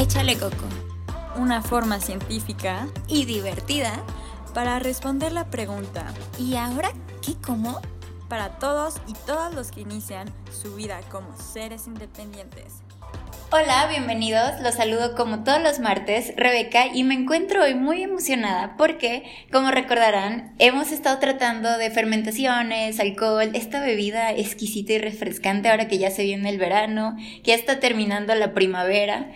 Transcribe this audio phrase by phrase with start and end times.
[0.00, 0.54] Échale Coco.
[1.38, 4.04] Una forma científica y divertida
[4.54, 7.80] para responder la pregunta ¿Y ahora qué como?
[8.28, 12.74] Para todos y todas los que inician su vida como seres independientes.
[13.50, 14.60] Hola, bienvenidos.
[14.62, 19.72] Los saludo como todos los martes, Rebeca, y me encuentro hoy muy emocionada porque, como
[19.72, 26.12] recordarán, hemos estado tratando de fermentaciones, alcohol, esta bebida exquisita y refrescante ahora que ya
[26.12, 29.32] se viene el verano, que ya está terminando la primavera.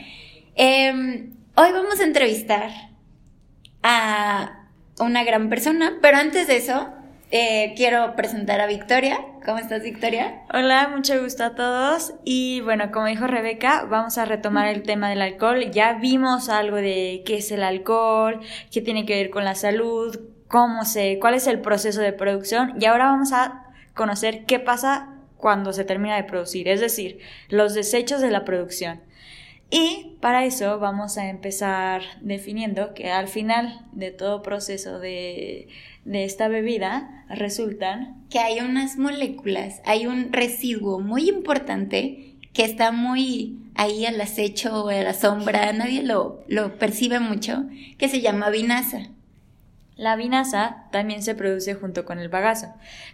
[0.55, 2.71] Em, hoy vamos a entrevistar
[3.83, 4.67] a
[4.99, 6.89] una gran persona, pero antes de eso,
[7.31, 9.19] eh, quiero presentar a Victoria.
[9.47, 10.43] ¿Cómo estás, Victoria?
[10.53, 12.13] Hola, mucho gusto a todos.
[12.25, 15.71] Y bueno, como dijo Rebeca, vamos a retomar el tema del alcohol.
[15.71, 18.41] Ya vimos algo de qué es el alcohol,
[18.71, 22.75] qué tiene que ver con la salud, cómo se, cuál es el proceso de producción.
[22.79, 27.75] Y ahora vamos a conocer qué pasa cuando se termina de producir, es decir, los
[27.75, 29.01] desechos de la producción.
[29.75, 35.69] Y para eso vamos a empezar definiendo que al final de todo proceso de,
[36.05, 43.57] esta bebida resultan que hay unas moléculas, hay un residuo muy importante que está muy
[43.75, 47.65] ahí al acecho a la sombra, nadie lo, lo percibe mucho,
[47.97, 49.09] que se llama vinasa.
[49.97, 52.69] La vinaza también se produce junto con el bagazo.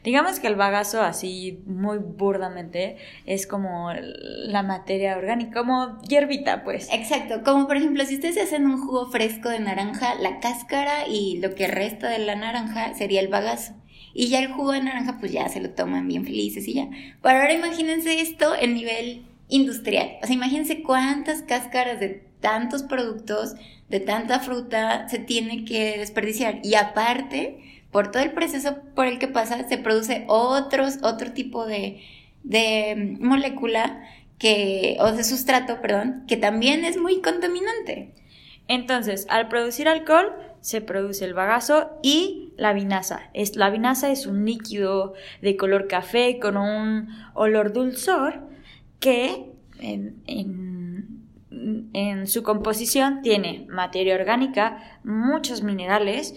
[0.04, 6.88] Digamos que el bagazo, así muy burdamente, es como la materia orgánica, como hierbita, pues.
[6.92, 11.38] Exacto, como por ejemplo, si ustedes hacen un jugo fresco de naranja, la cáscara y
[11.38, 13.74] lo que resta de la naranja sería el bagazo.
[14.14, 16.88] Y ya el jugo de naranja, pues ya se lo toman bien felices y ya.
[17.22, 20.18] Pero ahora imagínense esto en nivel industrial.
[20.22, 23.54] O sea, imagínense cuántas cáscaras de tantos productos
[23.88, 26.60] de tanta fruta se tiene que desperdiciar.
[26.62, 32.02] Y aparte, por todo el proceso por el que pasa, se produce otro tipo de,
[32.44, 34.02] de molécula
[34.38, 38.12] que, o de sustrato, perdón, que también es muy contaminante.
[38.68, 43.30] Entonces, al producir alcohol, se produce el bagazo y la vinaza.
[43.54, 48.42] La vinaza es un líquido de color café con un olor dulzor
[49.00, 49.52] que
[51.92, 56.34] en su composición tiene materia orgánica, muchos minerales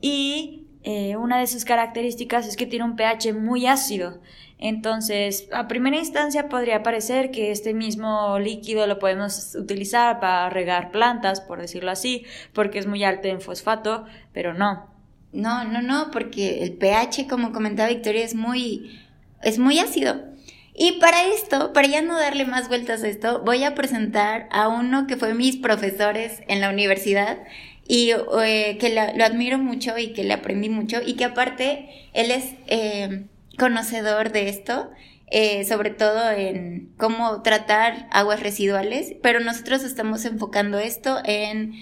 [0.00, 4.20] y eh, una de sus características es que tiene un pH muy ácido.
[4.58, 10.90] Entonces, a primera instancia podría parecer que este mismo líquido lo podemos utilizar para regar
[10.90, 14.88] plantas, por decirlo así, porque es muy alto en fosfato, pero no.
[15.32, 19.00] No, no, no, porque el pH, como comentaba Victoria, es muy,
[19.42, 20.29] es muy ácido.
[20.74, 24.68] Y para esto, para ya no darle más vueltas a esto, voy a presentar a
[24.68, 27.38] uno que fue mis profesores en la universidad
[27.86, 32.30] y eh, que lo admiro mucho y que le aprendí mucho y que aparte él
[32.30, 33.26] es eh,
[33.58, 34.90] conocedor de esto,
[35.26, 41.74] eh, sobre todo en cómo tratar aguas residuales, pero nosotros estamos enfocando esto en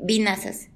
[0.00, 0.68] vinazas.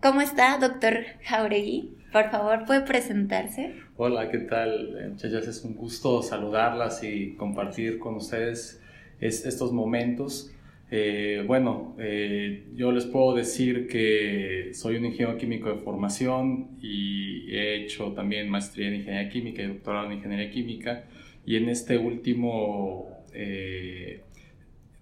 [0.00, 1.95] ¿Cómo está, doctor Jauregui?
[2.16, 3.74] Por favor, ¿puede presentarse?
[3.98, 4.96] Hola, ¿qué tal?
[4.98, 8.82] Eh, muchachas, es un gusto saludarlas y compartir con ustedes
[9.20, 10.50] estos momentos.
[10.90, 17.54] Eh, bueno, eh, yo les puedo decir que soy un ingeniero químico de formación y
[17.54, 21.04] he hecho también maestría en ingeniería química y doctorado en ingeniería química.
[21.44, 23.10] Y en este último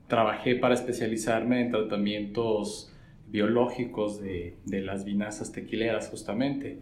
[0.09, 2.93] trabajé para especializarme en tratamientos
[3.29, 6.81] biológicos de, de las vinazas tequileras justamente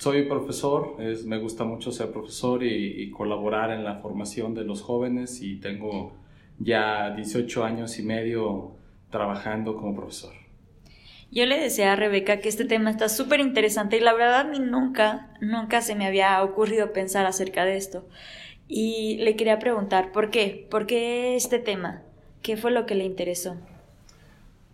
[0.00, 4.80] soy profesor, es, me gusta mucho ser profesor y, colaborar en la formación de los
[4.80, 6.16] jóvenes y tengo
[6.58, 8.72] ya 18 años y medio
[9.10, 10.32] trabajando como profesor.
[11.30, 14.44] Yo le decía a Rebeca que este tema está súper interesante y la verdad a
[14.44, 18.08] mí nunca, nunca se me había ocurrido pensar acerca de esto.
[18.68, 20.66] Y le quería preguntar, ¿por qué?
[20.70, 22.04] ¿Por qué este tema?
[22.40, 23.58] ¿Qué fue lo que le interesó?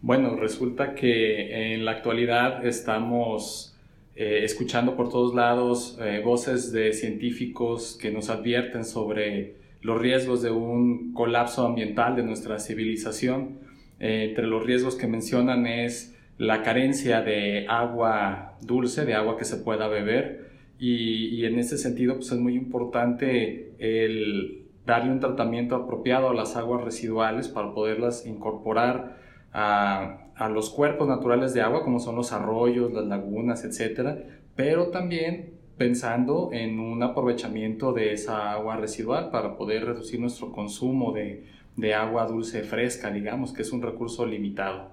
[0.03, 3.76] Bueno, resulta que en la actualidad estamos
[4.17, 10.41] eh, escuchando por todos lados eh, voces de científicos que nos advierten sobre los riesgos
[10.41, 13.59] de un colapso ambiental de nuestra civilización.
[14.01, 19.45] Eh, entre los riesgos que mencionan es la carencia de agua dulce, de agua que
[19.45, 25.21] se pueda beber, y, y en ese sentido pues es muy importante el darle un
[25.21, 29.19] tratamiento apropiado a las aguas residuales para poderlas incorporar
[29.53, 34.19] a, a los cuerpos naturales de agua, como son los arroyos, las lagunas, etcétera,
[34.55, 41.13] pero también pensando en un aprovechamiento de esa agua residual para poder reducir nuestro consumo
[41.13, 41.47] de,
[41.77, 44.91] de agua dulce fresca, digamos, que es un recurso limitado.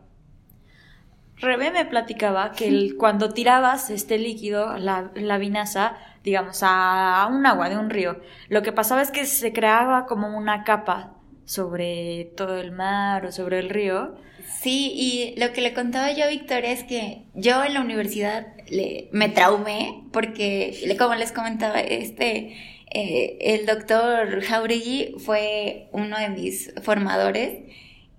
[1.37, 7.69] Rebe me platicaba que cuando tirabas este líquido, la, la, vinaza, digamos, a un agua
[7.69, 8.17] de un río,
[8.49, 13.31] lo que pasaba es que se creaba como una capa sobre todo el mar o
[13.31, 14.15] sobre el río.
[14.61, 18.47] Sí, y lo que le contaba yo a Victoria es que yo en la universidad
[18.69, 22.55] le, me traumé porque, como les comentaba, este,
[22.91, 27.59] eh, el doctor Jauregui fue uno de mis formadores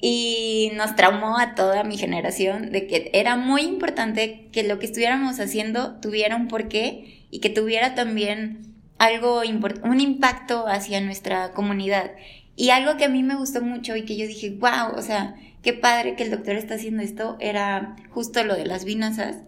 [0.00, 4.86] y nos traumó a toda mi generación de que era muy importante que lo que
[4.86, 9.42] estuviéramos haciendo tuviera un porqué y que tuviera también algo,
[9.82, 12.10] un impacto hacia nuestra comunidad.
[12.56, 15.34] Y algo que a mí me gustó mucho y que yo dije, wow, o sea,
[15.62, 19.38] qué padre que el doctor está haciendo esto, era justo lo de las vinazas,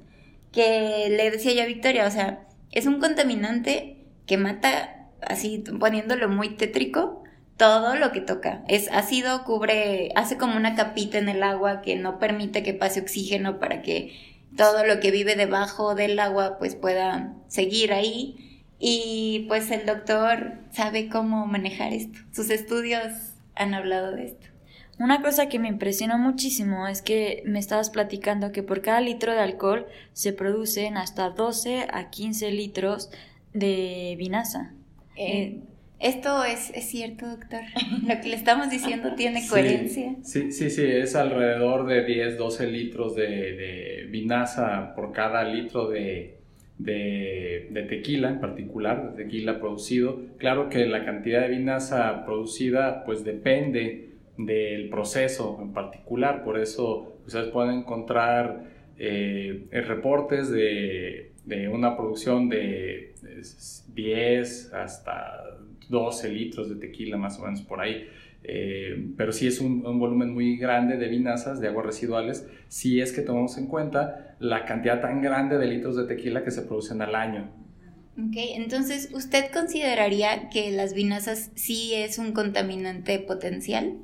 [0.53, 6.29] que le decía yo a Victoria, o sea, es un contaminante que mata, así poniéndolo
[6.29, 7.23] muy tétrico,
[7.57, 8.65] todo lo que toca.
[8.69, 13.01] Es ácido, cubre, hace como una capita en el agua que no permite que pase
[13.01, 14.13] oxígeno para que
[14.57, 18.46] todo lo que vive debajo del agua pues pueda seguir ahí.
[18.79, 22.19] Y pues el doctor sabe cómo manejar esto.
[22.33, 23.03] Sus estudios
[23.55, 24.47] han hablado de esto.
[24.99, 29.33] Una cosa que me impresionó muchísimo es que me estabas platicando que por cada litro
[29.33, 33.11] de alcohol se producen hasta 12 a 15 litros
[33.53, 34.73] de vinaza.
[35.17, 35.61] Eh, eh,
[35.99, 37.61] esto es, es, cierto, doctor.
[38.07, 40.17] Lo que le estamos diciendo tiene coherencia.
[40.23, 45.89] Sí, sí, sí, es alrededor de 10, 12 litros de, de vinaza por cada litro
[45.89, 46.36] de,
[46.79, 50.21] de, tequila en particular, de tequila producido.
[50.39, 57.17] Claro que la cantidad de vinaza producida pues depende del proceso en particular, por eso
[57.27, 58.65] ustedes pueden encontrar
[58.99, 63.15] eh, reportes de, de, una producción de
[63.95, 65.56] 10 hasta
[65.89, 68.09] 12 litros de tequila más o menos por ahí.
[68.49, 73.13] Eh, pero sí es un, volumen muy grande de vinazas, de aguas residuales, si es
[73.13, 77.03] que tomamos en cuenta la cantidad tan grande de litros de tequila que se producen
[77.03, 77.51] al año.
[78.19, 83.99] Ok, entonces, ¿usted consideraría que las vinazas sí es un contaminante potencial?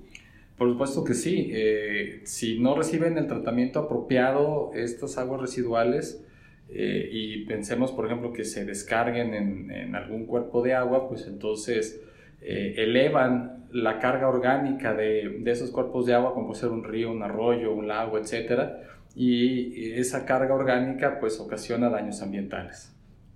[0.59, 1.51] Por supuesto que sí.
[1.53, 6.23] Eh, si no reciben el tratamiento apropiado estas aguas residuales,
[6.75, 12.03] eh, y pensemos, por ejemplo, que se descarguen en, algún cuerpo de agua, pues entonces
[12.41, 17.11] eh, elevan la carga orgánica de, esos cuerpos de agua, como puede ser un río,
[17.11, 18.71] un arroyo, un lago, etc.
[19.15, 22.95] Y esa carga orgánica pues ocasiona daños ambientales.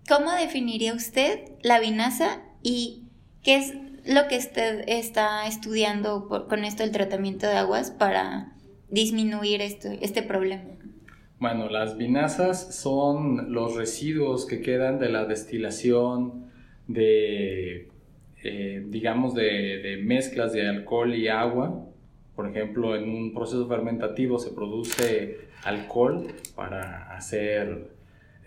[0.08, 3.04] ¿Cómo definiría usted la vinaza y
[3.42, 3.74] qué es
[4.06, 8.52] lo que usted está estudiando con esto del tratamiento de aguas para
[8.88, 10.75] disminuir este problema?
[11.38, 16.46] Bueno, las vinazas son los residuos que quedan de la destilación
[16.88, 17.88] de,
[18.42, 21.84] eh, digamos, de, mezclas de alcohol y agua.
[22.34, 27.90] Por ejemplo, en un proceso fermentativo se produce alcohol para hacer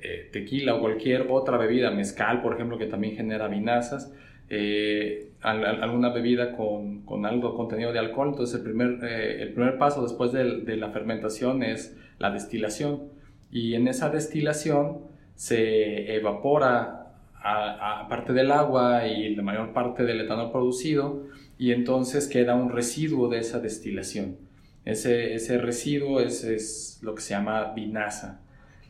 [0.01, 4.11] eh, tequila o cualquier otra bebida, mezcal, por ejemplo, que también genera vinazas.
[4.49, 8.29] Eh, alguna bebida con, con, algo contenido de alcohol.
[8.29, 13.03] Entonces el primer, el primer paso después de, de la fermentación es la destilación.
[13.51, 14.99] Y en esa destilación
[15.35, 16.99] se evapora
[17.41, 22.69] a, parte del agua y la mayor parte del etanol producido y entonces queda un
[22.69, 24.37] residuo de esa destilación.
[24.85, 28.41] Ese, ese residuo es, es, lo que se llama vinaza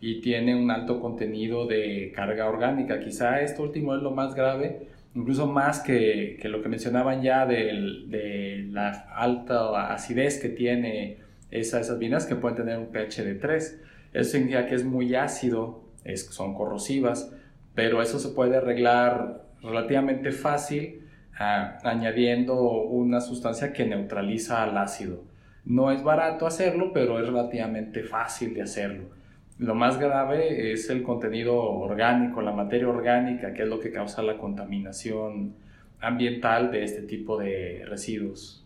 [0.01, 2.99] y tiene un alto contenido de carga orgánica.
[2.99, 7.45] Quizá esto último es lo más grave, incluso más que, que lo que mencionaban ya
[7.45, 11.17] de, de la alta acidez que tiene
[11.51, 13.81] esas vinas que pueden tener un pH de 3.
[14.13, 17.33] Eso significa que es muy ácido, es, son corrosivas,
[17.75, 25.23] pero eso se puede arreglar relativamente fácil ah, añadiendo una sustancia que neutraliza al ácido.
[25.65, 29.18] No es barato hacerlo, pero es relativamente fácil de hacerlo.
[29.59, 34.23] Lo más grave es el contenido orgánico, la materia orgánica, que es lo que causa
[34.23, 35.53] la contaminación
[35.99, 38.65] ambiental de este tipo de residuos.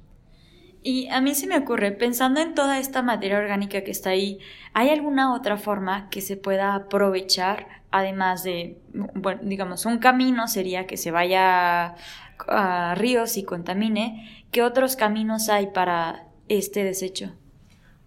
[0.84, 4.38] Y a mí se me ocurre, pensando en toda esta materia orgánica que está ahí,
[4.74, 8.78] ¿hay alguna otra forma que se pueda aprovechar, además de,
[9.42, 11.96] digamos, un camino sería que se vaya
[12.48, 14.46] a ríos y contamine?
[14.52, 17.34] ¿Qué otros caminos hay para este desecho?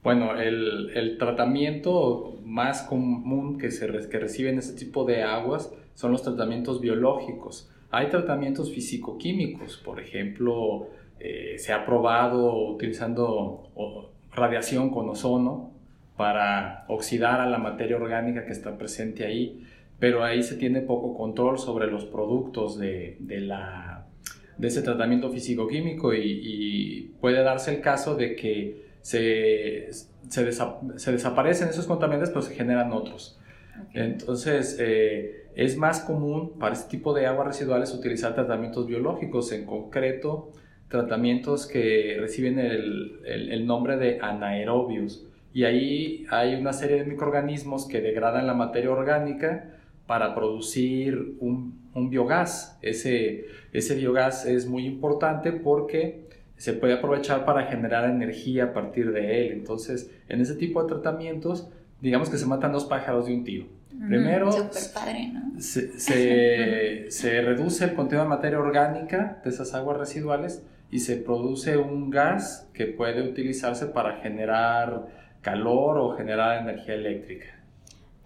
[0.06, 6.22] Bueno, el, tratamiento más común que, se, que reciben este tipo de aguas son los
[6.22, 7.68] tratamientos biológicos.
[7.90, 13.72] Hay tratamientos físico-químicos, por ejemplo, eh, se ha probado utilizando
[14.32, 15.72] radiación con ozono
[16.16, 19.66] para oxidar a la materia orgánica que está presente ahí,
[19.98, 24.06] pero ahí se tiene poco control sobre los productos de, de, la,
[24.56, 29.92] de ese tratamiento físico-químico y, puede darse el caso de que se,
[30.28, 30.52] se,
[30.96, 33.38] se, desaparecen esos contaminantes pero se generan otros.
[33.94, 39.64] Entonces, eh, es más común para este tipo de aguas residuales utilizar tratamientos biológicos, en
[39.64, 40.50] concreto
[40.88, 45.24] tratamientos que reciben el, nombre de anaerobios.
[45.54, 49.70] Y ahí hay una serie de microorganismos que degradan la materia orgánica
[50.08, 52.76] para producir un, biogás.
[52.82, 56.25] Ese, ese biogás es muy importante porque
[56.56, 59.52] se puede aprovechar para generar energía a partir de él.
[59.52, 61.68] Entonces, en ese tipo de tratamientos,
[62.00, 63.66] digamos que se matan dos pájaros de un tiro.
[64.08, 64.50] Primero,
[65.58, 71.76] se, se, reduce el contenido de materia orgánica de esas aguas residuales y se produce
[71.78, 75.06] un gas que puede utilizarse para generar
[75.40, 77.46] calor o generar energía eléctrica.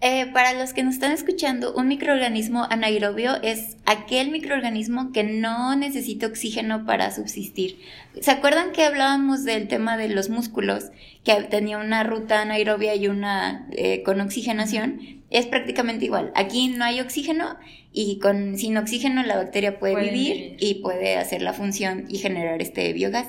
[0.03, 5.75] Eh, para los que nos están escuchando, un microorganismo anaerobio es aquel microorganismo que no
[5.75, 7.77] necesita oxígeno para subsistir.
[8.19, 10.85] ¿Se acuerdan que hablábamos del tema de los músculos,
[11.23, 15.21] que tenía una ruta anaerobia y una eh, con oxigenación?
[15.29, 16.31] Es prácticamente igual.
[16.33, 17.57] Aquí no hay oxígeno
[17.93, 22.59] y con, sin oxígeno la bacteria puede, vivir y puede hacer la función y generar
[22.59, 23.27] este biogás.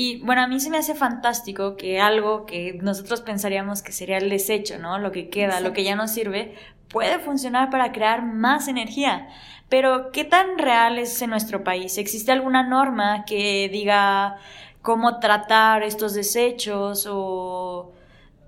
[0.00, 4.18] Y bueno, a mí se me hace fantástico que algo que nosotros pensaríamos que sería
[4.18, 4.96] el desecho, ¿no?
[5.00, 6.54] Lo que queda, lo que ya no sirve,
[6.86, 9.26] puede funcionar para crear más energía.
[9.68, 11.98] Pero, ¿qué tan real es en nuestro país?
[11.98, 14.36] ¿Existe alguna norma que diga
[14.82, 17.92] cómo tratar estos desechos o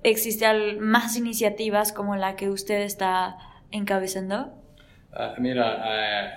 [0.04, 3.38] existen más iniciativas como la que usted está
[3.72, 4.52] encabezando?
[5.12, 5.82] Ah, mira,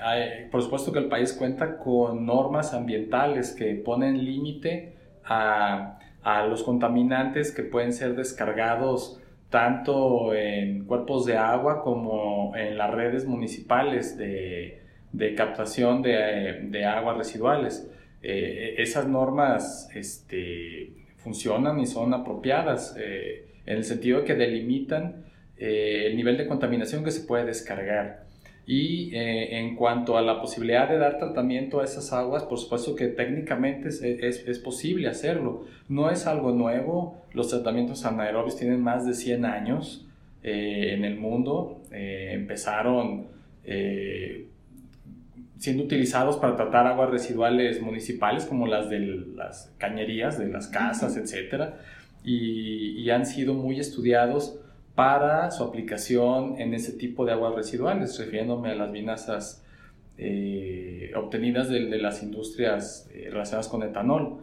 [0.02, 0.16] ah,
[0.50, 4.93] por supuesto que el país cuenta con normas ambientales que ponen límite
[5.26, 6.00] a,
[6.48, 13.26] los contaminantes que pueden ser descargados tanto en cuerpos de agua como en las redes
[13.26, 14.82] municipales de,
[15.36, 17.90] captación de, aguas residuales.
[18.22, 25.26] Eh, esas normas este, funcionan y son apropiadas eh, en el sentido de que delimitan
[25.58, 28.26] eh, el nivel de contaminación que se puede descargar.
[28.66, 32.96] Y eh, en cuanto a la posibilidad de dar tratamiento a esas aguas, por supuesto
[32.96, 35.66] que técnicamente es, es, posible hacerlo.
[35.90, 40.08] No es algo nuevo, los tratamientos anaerobios tienen más de 100 años
[40.44, 41.82] eh, en el mundo.
[41.92, 43.34] Eh, empezaron
[45.58, 51.16] siendo utilizados para tratar aguas residuales municipales como las de las cañerías de las casas,
[51.16, 51.76] etc.
[52.26, 54.60] Y, y han sido muy estudiados
[54.96, 59.66] para su aplicación en ese tipo de aguas residuales, refiriéndome a las vinazas
[60.18, 64.42] eh, obtenidas de, las industrias eh, relacionadas con etanol.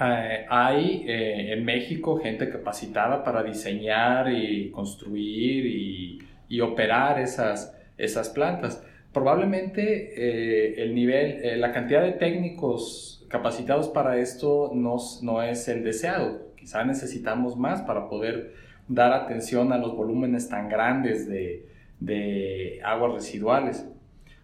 [0.00, 8.84] Eh, hay en México gente capacitada para diseñar y construir y, operar esas, esas plantas.
[9.12, 16.50] Probablemente el nivel, la cantidad de técnicos capacitados para esto no, no es el deseado.
[16.56, 18.52] Quizá necesitamos más para poder
[18.90, 23.86] dar atención a los volúmenes tan grandes de, aguas residuales.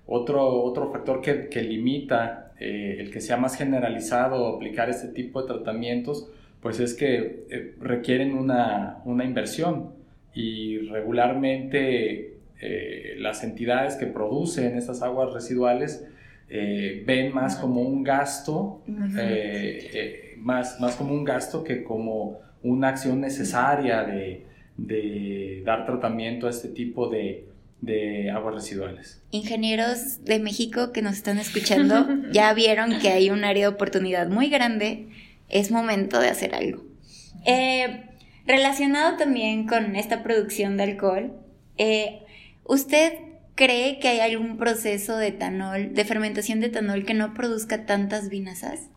[0.07, 5.49] Otro, otro factor que, limita eh, el que sea más generalizado aplicar este tipo de
[5.49, 9.91] tratamientos, pues es que eh, requieren una, inversión.
[10.33, 16.07] Y regularmente eh, las entidades que producen estas aguas residuales
[16.49, 18.81] ven más como un gasto,
[20.39, 26.69] más, más como un gasto que como una acción necesaria de, dar tratamiento a este
[26.69, 27.45] tipo de,
[28.35, 29.23] aguas residuales.
[29.31, 34.29] Ingenieros de México que nos están escuchando, ya vieron que hay un área de oportunidad
[34.29, 35.09] muy grande,
[35.49, 36.85] es momento de hacer algo.
[37.47, 38.03] Eh,
[38.47, 41.33] relacionado también con esta producción de alcohol,
[41.79, 42.23] eh,
[42.65, 43.13] ¿usted
[43.55, 48.29] cree que hay algún proceso de etanol, de fermentación de etanol que no produzca tantas
[48.29, 48.91] vinazas?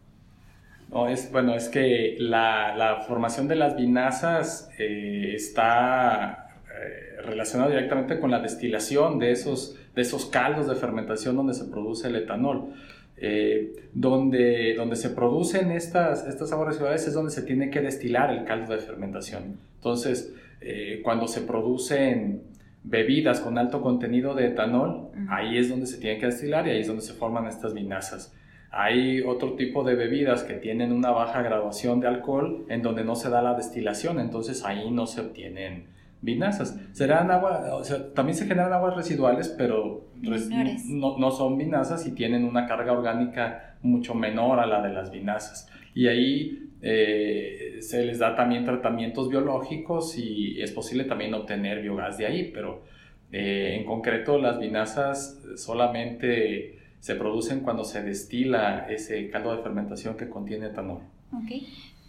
[0.91, 8.19] No, es, bueno, es que la, formación de las vinazas eh, está eh, relacionada directamente
[8.19, 12.73] con la destilación de esos, de esos caldos de fermentación donde se produce el etanol.
[13.21, 18.45] Eh, donde, donde se producen estas, estas residuales es donde se tiene que destilar el
[18.45, 19.57] caldo de fermentación.
[19.75, 20.33] Entonces,
[21.03, 22.43] cuando se producen
[22.83, 26.79] bebidas con alto contenido de etanol, ahí es donde se tiene que destilar y ahí
[26.79, 28.33] es donde se forman estas vinazas.
[28.71, 33.15] Hay otro tipo de bebidas que tienen una baja graduación de alcohol en donde no
[33.15, 35.87] se da la destilación, entonces ahí no se obtienen
[36.21, 36.79] vinazas.
[36.91, 42.11] Serán agua, o sea, también se generan aguas residuales, pero no, no, son vinazas y
[42.13, 45.69] tienen una carga orgánica mucho menor a la de las vinazas.
[45.95, 52.17] Y ahí eh, se les da también tratamientos biológicos y es posible también obtener biogás
[52.17, 52.83] de ahí, pero
[53.31, 60.17] eh, en concreto las vinazas solamente se producen cuando se destila ese caldo de fermentación
[60.17, 61.01] que contiene etanol.
[61.43, 61.67] Okay.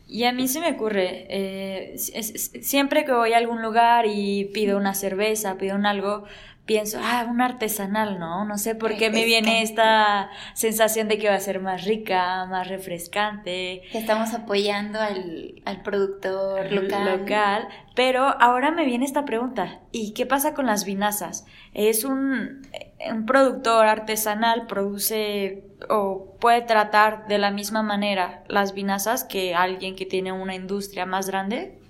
[0.09, 4.77] Y a mí se me ocurre, eh, siempre que voy a algún lugar y pido
[4.77, 6.25] una cerveza, pido un algo,
[6.71, 8.45] pienso, ah, un artesanal, ¿no?
[8.45, 12.47] No sé por qué me viene esta sensación de que va a ser más rica,
[12.47, 13.83] más refrescante.
[13.91, 17.19] Que estamos apoyando al, al productor local.
[17.19, 17.69] Local.
[17.97, 21.45] Pero ahora me viene esta pregunta, ¿y qué pasa con las vinazas?
[21.75, 22.63] ¿Es un,
[23.11, 29.97] un productor artesanal produce o puede tratar de la misma manera las vinazas que alguien
[29.97, 31.81] que tiene una industria más grande?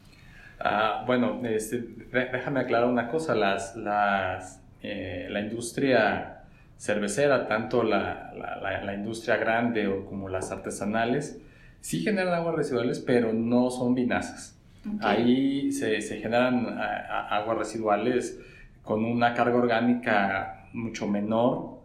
[0.58, 1.84] Ah, bueno, este,
[2.32, 6.44] déjame aclarar una cosa, las, las eh, la industria
[6.76, 8.32] cervecera, tanto la,
[8.82, 11.40] la, industria grande o como las artesanales,
[11.80, 14.58] sí generan aguas residuales, pero no son vinazas.
[15.00, 16.78] Ahí se, se generan
[17.30, 18.40] aguas residuales
[18.82, 21.80] con una carga orgánica mucho menor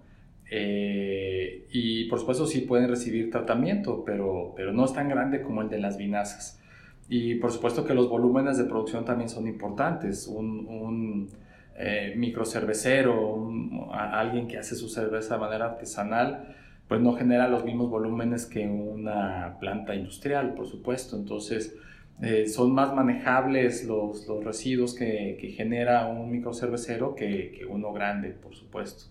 [0.49, 5.61] eh, y por supuesto sí pueden recibir tratamiento, pero, pero no es tan grande como
[5.61, 6.61] el de las vinazas.
[7.09, 10.27] Y por supuesto que los volúmenes de producción también son importantes.
[10.27, 11.29] Un, un
[11.77, 13.49] eh, microcervecero,
[13.91, 16.55] alguien que hace su cerveza de manera artesanal,
[16.87, 21.17] pues no genera los mismos volúmenes que una planta industrial, por supuesto.
[21.17, 21.75] Entonces,
[22.21, 27.91] eh, son más manejables los, los residuos que, que, genera un microcervecero que, que, uno
[27.91, 29.05] grande, por supuesto.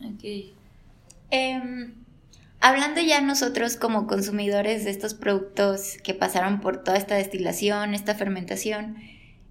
[0.00, 0.52] Ok.
[1.30, 1.94] Em,
[2.60, 8.14] hablando ya nosotros como consumidores de estos productos que pasaron por toda esta destilación, esta
[8.14, 8.96] fermentación,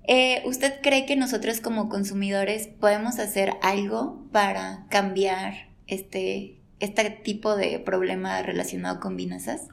[0.08, 5.54] eh, ¿Usted cree que nosotros como consumidores podemos hacer algo para cambiar
[5.88, 9.68] este, este tipo de problema relacionado con vinazas?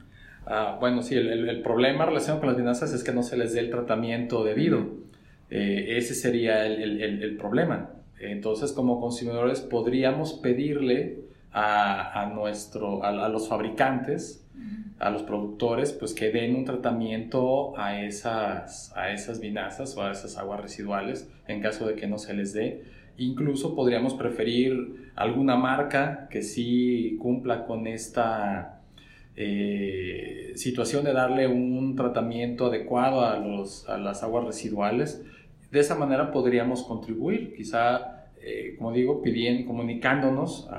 [0.45, 3.61] Ah, bueno, sí, el, problema relacionado con las vinazas es que no se les dé
[3.61, 4.87] el tratamiento debido.
[5.49, 7.91] Eh, ese sería el, problema.
[8.19, 11.19] Entonces, como consumidores, podríamos pedirle
[11.51, 14.42] a, nuestro, a los fabricantes
[14.99, 20.11] a los productores pues que den un tratamiento a esas, a esas vinazas o a
[20.11, 22.83] esas aguas residuales en caso de que no se les dé.
[23.17, 28.81] Incluso podríamos preferir alguna marca que sí cumpla con esta
[29.35, 35.23] eh, situación de darle un tratamiento adecuado a, los, a las aguas residuales.
[35.71, 40.69] De esa manera podríamos contribuir, quizá, eh, como digo, pidiendo, comunicándonos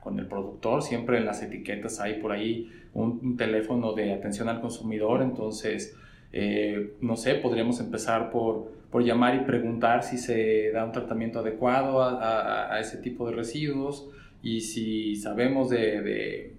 [0.00, 0.82] con el productor.
[0.82, 5.96] Siempre en las etiquetas hay por ahí un, teléfono de atención al consumidor, entonces,
[6.32, 11.40] eh, no sé, podríamos empezar por, por, llamar y preguntar si se da un tratamiento
[11.40, 14.08] adecuado a, a, ese tipo de residuos
[14.42, 16.58] y si sabemos de, de,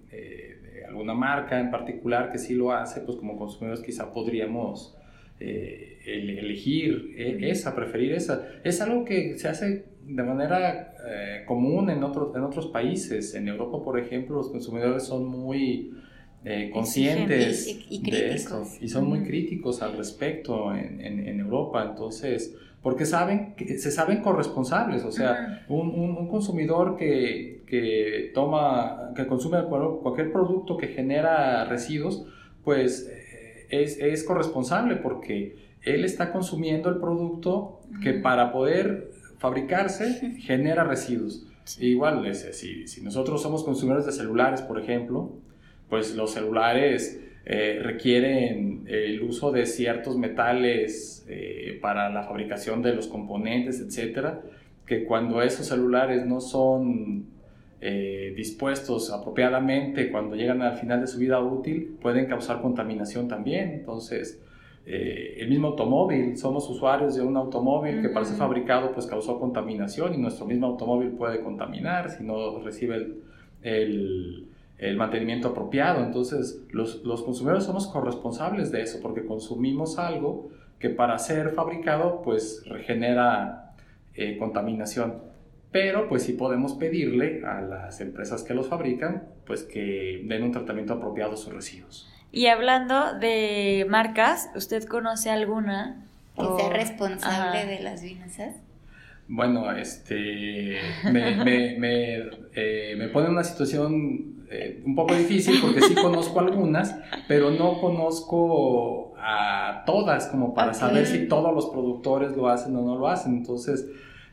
[0.88, 4.96] alguna marca en particular que sí lo hace, pues como consumidores quizá podríamos
[5.38, 8.46] eh, elegir e, esa, preferir esa.
[8.64, 13.34] Es algo que se hace de manera eh, común en, otros en otros países.
[13.34, 15.94] En Europa, por ejemplo, los consumidores son muy
[16.42, 21.84] eh, conscientes y, de esto y son muy críticos al respecto en, en, Europa.
[21.86, 29.12] Entonces, porque saben que se saben corresponsables, o sea, un, un, consumidor que, que, toma,
[29.14, 29.58] que consume
[30.02, 32.24] cualquier producto que genera residuos,
[32.64, 40.36] pues eh, es, es corresponsable porque él está consumiendo el producto que para poder fabricarse
[40.38, 41.46] genera residuos.
[41.78, 45.39] Igual, si, si nosotros somos consumidores de celulares, por ejemplo,
[45.90, 52.94] pues los celulares eh, requieren el uso de ciertos metales eh, para la fabricación de
[52.94, 54.40] los componentes, etcétera,
[54.86, 57.26] que cuando esos celulares no son
[57.80, 63.70] eh, dispuestos apropiadamente, cuando llegan al final de su vida útil, pueden causar contaminación también.
[63.70, 64.40] Entonces,
[64.86, 70.14] el mismo automóvil, somos usuarios de un automóvil que para ser fabricado pues causó contaminación
[70.14, 73.22] y nuestro mismo automóvil puede contaminar si no recibe el
[73.62, 74.48] el
[74.96, 76.02] mantenimiento apropiado.
[76.04, 82.22] Entonces, los, los, consumidores somos corresponsables de eso porque consumimos algo que para ser fabricado,
[82.22, 83.74] pues regenera
[84.14, 85.18] eh, contaminación.
[85.70, 90.52] Pero, pues sí podemos pedirle a las empresas que los fabrican, pues que den un
[90.52, 92.10] tratamiento apropiado a sus residuos.
[92.32, 96.06] Y hablando de marcas, ¿usted conoce alguna?
[96.36, 98.54] Que sea responsable de las vinazas.
[99.28, 102.16] Bueno, este, me, me, me,
[102.54, 107.52] eh, me pone en una situación eh, un poco difícil porque sí conozco algunas, pero
[107.52, 112.98] no conozco a todas como para saber si todos los productores lo hacen o no
[112.98, 113.36] lo hacen.
[113.36, 113.88] Entonces,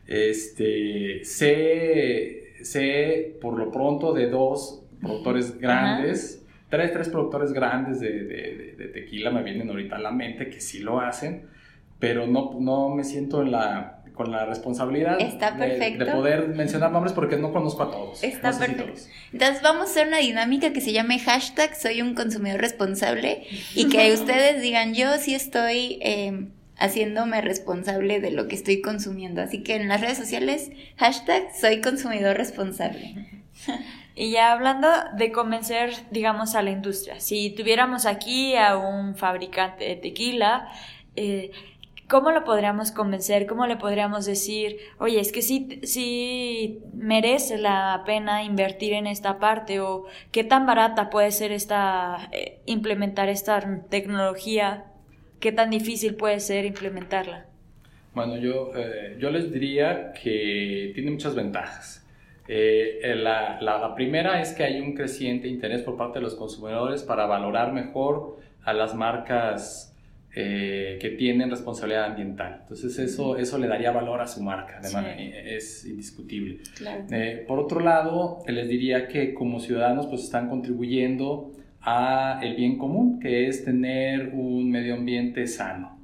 [0.08, 8.24] este, sé, sé por lo pronto de dos productores grandes, tres, tres productores grandes de,
[8.24, 11.46] de, de, tequila me vienen ahorita a la mente que sí lo hacen,
[12.00, 17.38] pero no, no me siento en la con la responsabilidad de, poder mencionar nombres porque
[17.38, 18.22] no conozco a todos.
[18.22, 19.00] Está perfecto.
[19.32, 23.88] Entonces vamos a hacer una dinámica que se llame hashtag soy un consumidor responsable y
[23.88, 29.40] que ustedes digan yo sí estoy em, haciéndome responsable de lo que estoy consumiendo.
[29.40, 33.14] Así que en las redes sociales, hashtag soy consumidor responsable.
[34.20, 39.84] Y ya hablando de convencer, digamos, a la industria, si tuviéramos aquí a un fabricante
[39.84, 40.68] de tequila,
[41.14, 41.52] eh,
[42.08, 43.46] ¿cómo lo podríamos convencer?
[43.46, 49.38] ¿Cómo le podríamos decir, oye, es que sí, sí merece la pena invertir en esta
[49.38, 54.86] parte o qué tan barata puede ser esta, eh, implementar esta tecnología?
[55.38, 57.46] ¿Qué tan difícil puede ser implementarla?
[58.14, 62.04] Bueno, yo, eh, yo les diría que tiene muchas ventajas.
[62.48, 67.02] Eh, la, la, primera es que hay un creciente interés por parte de los consumidores
[67.02, 69.87] para valorar mejor a las marcas
[70.40, 72.58] eh, que tienen responsabilidad ambiental.
[72.62, 74.80] Entonces eso, eso le daría valor a su marca,
[75.44, 76.58] es indiscutible.
[77.10, 82.78] Eh, por otro lado, les diría que como ciudadanos pues están contribuyendo a el bien
[82.78, 85.98] común, que es tener un medio ambiente sano.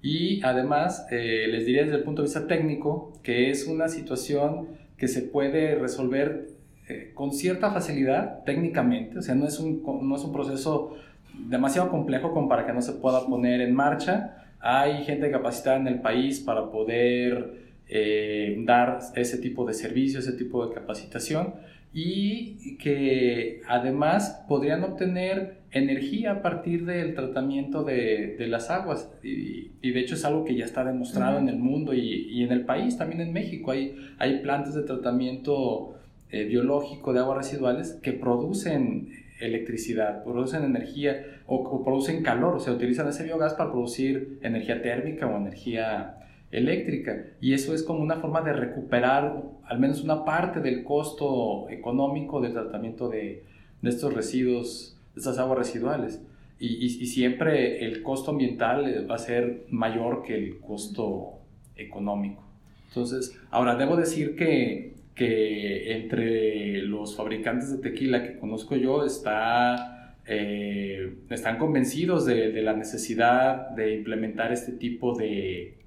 [0.00, 5.08] Y además, les diría desde el punto de vista técnico que es una situación que
[5.08, 6.52] se puede resolver
[6.88, 10.96] eh, con cierta facilidad técnicamente, o sea, no es, un, no es un proceso
[11.34, 14.44] demasiado complejo como para que no se pueda poner en marcha.
[14.60, 20.32] Hay gente capacitada en el país para poder eh, dar ese tipo de servicio, ese
[20.32, 21.54] tipo de capacitación
[21.94, 29.10] y que además podrían obtener energía a partir del tratamiento de, de las aguas.
[29.22, 32.52] Y, de hecho es algo que ya está demostrado en el mundo y, y, en
[32.52, 33.72] el país, también en México.
[33.72, 35.98] Hay, hay plantas de tratamiento
[36.30, 39.10] eh, biológico de aguas residuales que producen
[39.42, 44.80] electricidad, producen energía o, o, producen calor, o sea, utilizan ese biogás para producir energía
[44.80, 46.18] térmica o energía
[46.52, 47.24] eléctrica.
[47.40, 52.40] Y eso es como una forma de recuperar al menos una parte del costo económico
[52.40, 53.42] del tratamiento de,
[53.80, 56.22] de estos residuos, de estas aguas residuales.
[56.58, 61.40] Y, y, siempre el costo ambiental va a ser mayor que el costo
[61.74, 62.44] económico.
[62.86, 70.16] Entonces, ahora debo decir que, que entre los fabricantes de tequila que conozco yo está,
[70.26, 75.82] eh, están convencidos de, de, la necesidad de implementar este tipo de,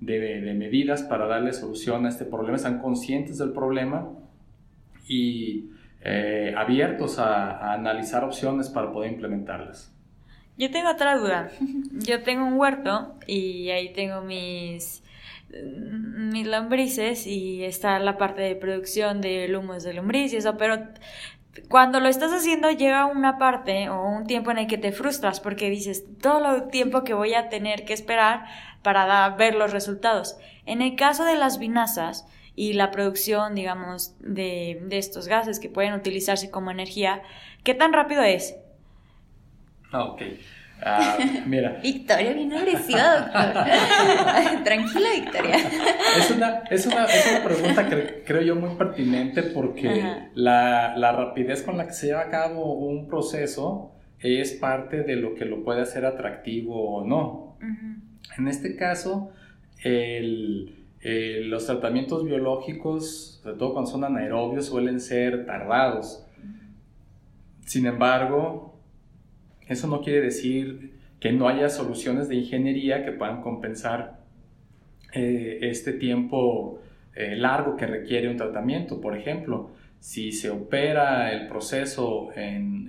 [0.00, 4.10] de, medidas para darle solución a este problema, están conscientes del problema
[5.08, 5.70] y
[6.02, 9.92] eh, abiertos a, analizar opciones para poder implementarlas.
[10.56, 11.50] Yo tengo otra duda.
[11.92, 15.04] Yo tengo un huerto y ahí tengo mis,
[15.50, 20.88] mis lombrices y está la parte de producción de humos de lombriz y eso, pero
[21.68, 25.40] cuando lo estás haciendo llega una parte o un tiempo en el que te frustras
[25.40, 28.44] porque dices todo el tiempo que voy a tener que esperar
[28.82, 30.36] para ver los resultados.
[30.66, 35.94] En el caso de las vinazas y la producción, digamos, de, estos gases que pueden
[35.94, 37.22] utilizarse como energía,
[37.64, 38.56] ¿qué tan rápido es?
[39.92, 40.22] Ah, ok.
[40.80, 41.78] Ah, mira.
[41.82, 43.64] Victoria, bien agresiva, doctor.
[44.64, 45.56] Tranquila, Victoria.
[46.16, 51.12] Es una, es una, es una pregunta que creo yo muy pertinente porque la, la,
[51.12, 55.44] rapidez con la que se lleva a cabo un proceso es parte de lo que
[55.44, 57.56] lo puede hacer atractivo o no.
[58.36, 59.32] En este caso,
[59.84, 66.24] los tratamientos biológicos, sobre todo cuando son anaerobios, suelen ser tardados.
[67.64, 68.77] Sin embargo,
[69.68, 74.20] eso no quiere decir que no haya soluciones de ingeniería que puedan compensar
[75.12, 76.80] eh, este tiempo
[77.14, 79.00] eh, largo que requiere un tratamiento.
[79.00, 82.88] Por ejemplo, si se opera el proceso en,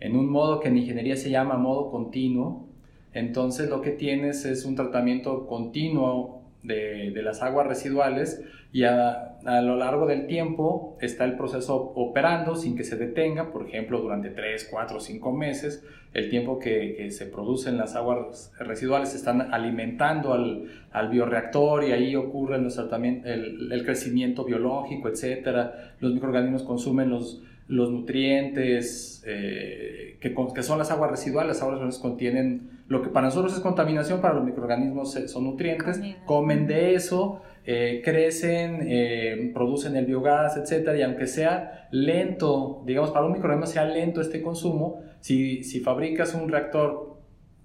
[0.00, 2.66] en un modo que en ingeniería se llama modo continuo,
[3.12, 8.42] entonces lo que tienes es un tratamiento continuo de, las aguas residuales
[8.72, 13.66] y a, lo largo del tiempo está el proceso operando sin que se detenga, por
[13.66, 19.52] ejemplo, durante 3, 4, 5 meses, el tiempo que, se producen las aguas residuales están
[19.52, 25.70] alimentando al, al bioreactor y ahí ocurre el, el, crecimiento biológico, etc.
[26.00, 31.56] Los microorganismos consumen los, los nutrientes eh, que, que, son las aguas residuales.
[31.56, 36.00] Las aguas residuales contienen lo que para nosotros es contaminación, para los microorganismos son nutrientes,
[36.26, 40.98] comen de eso, eh, crecen, eh, producen el biogás, etc.
[40.98, 46.34] Y aunque sea lento, digamos, para un microorganismo sea lento este consumo, si, si fabricas
[46.34, 47.20] un reactor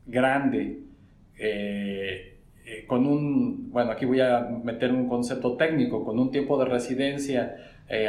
[0.06, 0.84] grande,
[1.40, 2.38] eh,
[2.86, 7.56] con un, bueno, aquí voy a meter un concepto técnico, con un tiempo de residencia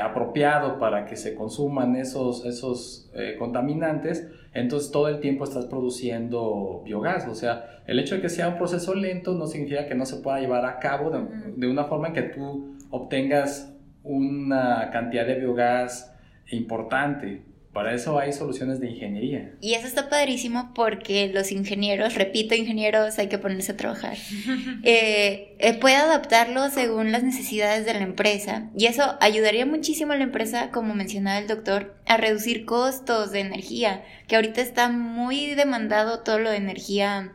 [0.02, 4.26] apropiado para que se consuman esos, esos contaminantes,
[4.60, 7.26] entonces todo el tiempo estás produciendo biogás.
[7.28, 10.16] O sea, el hecho de que sea un proceso lento no significa que no se
[10.16, 16.12] pueda llevar a cabo de, una forma en que tú obtengas una cantidad de biogás
[16.50, 17.42] importante.
[17.76, 19.52] Para eso hay soluciones de ingeniería.
[19.60, 24.16] Y eso está padrísimo porque los ingenieros, repito, ingenieros, hay que ponerse a trabajar,
[24.82, 28.70] eh, eh, puede adaptarlo según las necesidades de la empresa.
[28.74, 33.40] Y eso ayudaría muchísimo a la empresa, como mencionaba el doctor, a reducir costos de
[33.40, 37.34] energía, que ahorita está muy demandado todo lo de energía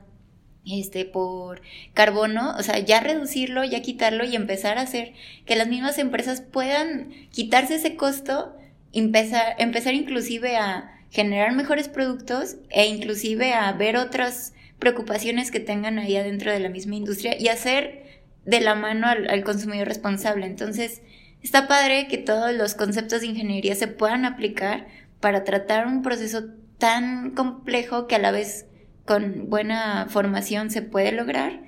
[0.66, 1.62] este por
[1.94, 5.14] carbono, o sea, ya reducirlo, ya quitarlo y empezar a hacer
[5.46, 8.56] que las mismas empresas puedan quitarse ese costo
[8.94, 16.00] empezar, empezar inclusive a generar mejores productos e inclusive a ver otras preocupaciones que tengan
[16.00, 20.46] ahí adentro de la misma industria y hacer de la mano al, consumidor responsable.
[20.46, 21.02] Entonces,
[21.44, 24.88] está padre que todos los conceptos de ingeniería se puedan aplicar
[25.20, 26.46] para tratar un proceso
[26.78, 28.66] tan complejo que a la vez
[29.06, 31.62] con buena formación se puede lograr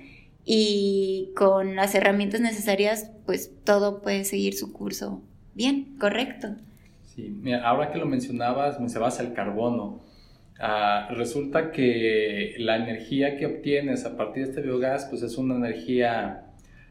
[0.45, 5.21] y con las herramientas necesarias pues todo puede seguir su curso
[5.53, 6.55] bien, correcto.
[7.15, 10.01] Sí, ahora que lo mencionabas, mencionabas el carbono.
[10.59, 15.55] Ah, resulta que la energía que obtienes a partir de este biogás, pues es una
[15.55, 16.45] energía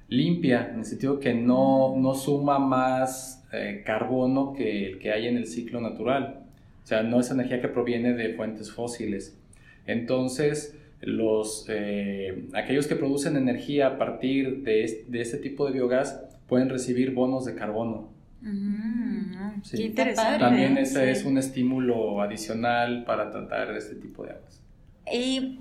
[0.09, 5.27] limpia, en el sentido que no, no suma más eh, carbono que el que hay
[5.27, 6.45] en el ciclo natural.
[6.85, 9.37] O sea, no es energía que proviene de fuentes fósiles.
[9.87, 16.23] Entonces, los, eh, aquellos que producen energía a partir de, de este tipo de biogás
[16.47, 18.12] pueden recibir bonos de carbono.
[18.43, 20.41] Mm, Qué interesante.
[20.41, 24.61] También ese es un estímulo adicional para tratar este tipo de aguas.
[25.13, 25.61] Y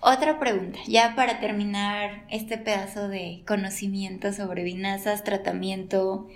[0.00, 6.26] otra pregunta, ya para terminar este pedazo de conocimiento sobre vinazas, tratamiento,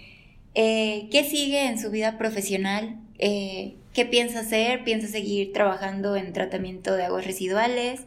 [0.54, 2.96] eh, ¿qué sigue en su vida profesional?
[3.18, 4.84] Eh, ¿Qué piensa hacer?
[4.84, 8.02] ¿Piensa seguir trabajando en tratamiento de aguas residuales?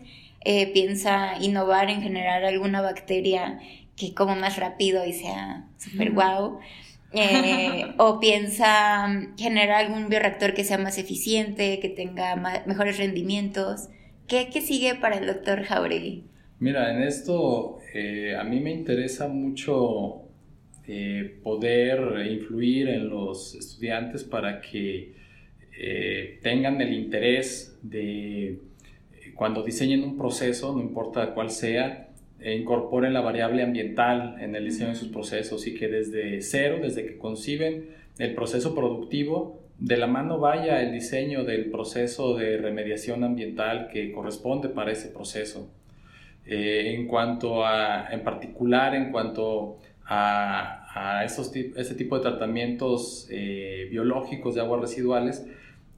[0.45, 3.59] Eh, ¿Piensa innovar en generar alguna bacteria
[3.95, 6.59] que coma más rápido y sea súper guau?
[7.11, 13.89] Eh, o piensa generar algún bioreactor que sea más eficiente, que tenga mejores rendimientos.
[14.27, 16.23] ¿Qué, ¿Qué, sigue para el doctor Jauregui?
[16.59, 20.21] Mira, en esto eh, a mí me interesa mucho
[20.87, 25.17] eh, poder influir en los estudiantes para que
[26.43, 28.59] tengan el interés de
[29.35, 32.08] cuando diseñen un proceso, no importa cuál sea,
[32.43, 37.05] incorporen la variable ambiental en el diseño de sus procesos y que desde cero, desde
[37.05, 43.23] que conciben el proceso productivo, de la mano vaya el diseño del proceso de remediación
[43.23, 45.69] ambiental que corresponde para ese proceso.
[46.45, 53.27] Eh, en cuanto a, en particular, en cuanto a, a esos, ese tipo de tratamientos
[53.29, 55.45] eh, biológicos de aguas residuales,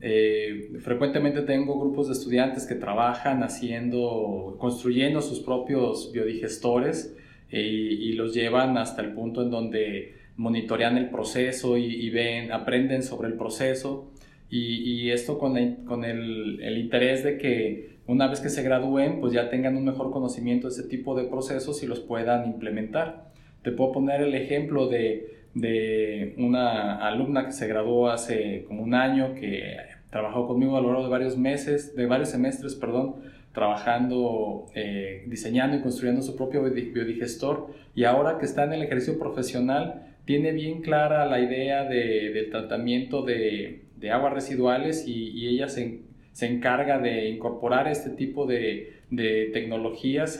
[0.03, 7.15] eh, frecuentemente tengo grupos de estudiantes que trabajan haciendo, construyendo sus propios biodigestores
[7.51, 13.03] eh, y, los llevan hasta el punto en donde monitorean el proceso y, ven, aprenden
[13.03, 14.11] sobre el proceso
[14.49, 19.33] y, esto con, con el, el, interés de que una vez que se gradúen pues
[19.33, 23.31] ya tengan un mejor conocimiento de ese tipo de procesos y los puedan implementar.
[23.61, 28.93] Te puedo poner el ejemplo de, de una alumna que se graduó hace como un
[28.93, 29.77] año que
[30.11, 33.15] Trabajó conmigo a lo largo de varios meses, de varios semestres, perdón,
[33.53, 39.17] trabajando, eh, diseñando y construyendo su propio biodigestor y ahora que está en el ejercicio
[39.17, 45.69] profesional tiene bien clara la idea de, del tratamiento de, de, aguas residuales y, ella
[45.69, 46.01] se,
[46.33, 50.39] se, encarga de incorporar este tipo de, de tecnologías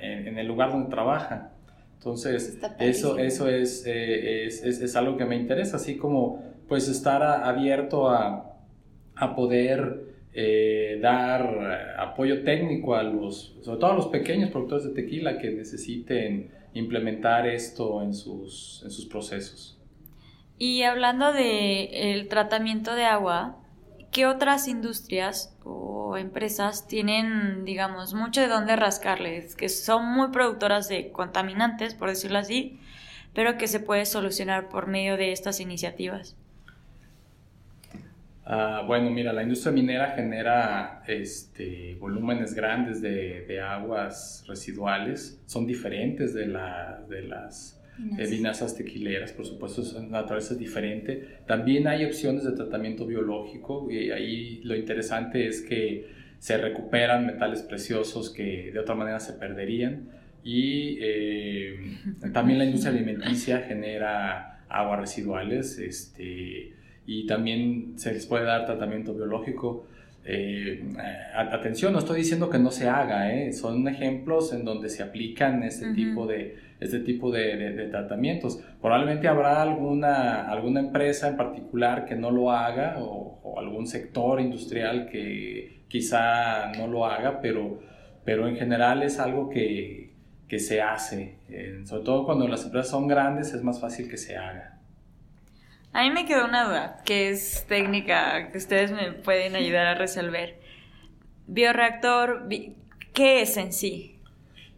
[0.00, 1.51] en, el lugar donde trabaja.
[2.02, 6.88] Entonces, eso, eso es, eh, es, es, es, algo que me interesa, así como pues
[6.88, 8.56] estar abierto a,
[9.14, 15.00] a poder eh, dar apoyo técnico a los, sobre todo a los pequeños productores de
[15.00, 19.78] tequila que necesiten implementar esto en sus, en sus procesos.
[20.58, 23.61] Y hablando de el tratamiento de agua,
[24.12, 30.88] ¿qué otras industrias o empresas tienen, digamos, mucho de dónde rascarles, que son muy productoras
[30.88, 32.78] de contaminantes, por decirlo así,
[33.34, 36.36] pero que se puede solucionar por medio de estas iniciativas?
[38.44, 46.34] Ah, bueno, mira, la industria minera genera este, volúmenes grandes de, aguas residuales, son diferentes
[46.34, 46.48] de,
[47.08, 51.38] de las vinazas tequileras, por supuesto, su naturaleza es diferente.
[51.46, 57.62] También hay opciones de tratamiento biológico y ahí lo interesante es que se recuperan metales
[57.62, 60.08] preciosos que de otra manera se perderían
[60.44, 61.98] y eh,
[62.32, 66.72] también la industria alimenticia genera aguas residuales, este,
[67.06, 69.86] y también se les puede dar tratamiento biológico.
[70.24, 70.82] eh,
[71.34, 73.52] atención, no estoy diciendo que no se haga, ¿eh?
[73.52, 78.60] son ejemplos en donde se aplican este tipo de, este tipo de, tratamientos.
[78.80, 85.08] Probablemente habrá alguna, alguna empresa en particular que no lo haga o, algún sector industrial
[85.10, 87.80] que quizá no lo haga, pero,
[88.24, 90.14] pero en general es algo que,
[90.48, 91.38] que se hace.
[91.48, 94.78] Eh, sobre todo cuando las empresas son grandes es más fácil que se haga.
[95.92, 99.94] A mí me quedó una duda, que es técnica, que ustedes me pueden ayudar a
[99.94, 100.58] resolver.
[101.46, 102.48] Bioreactor,
[103.12, 104.21] ¿qué es en sí?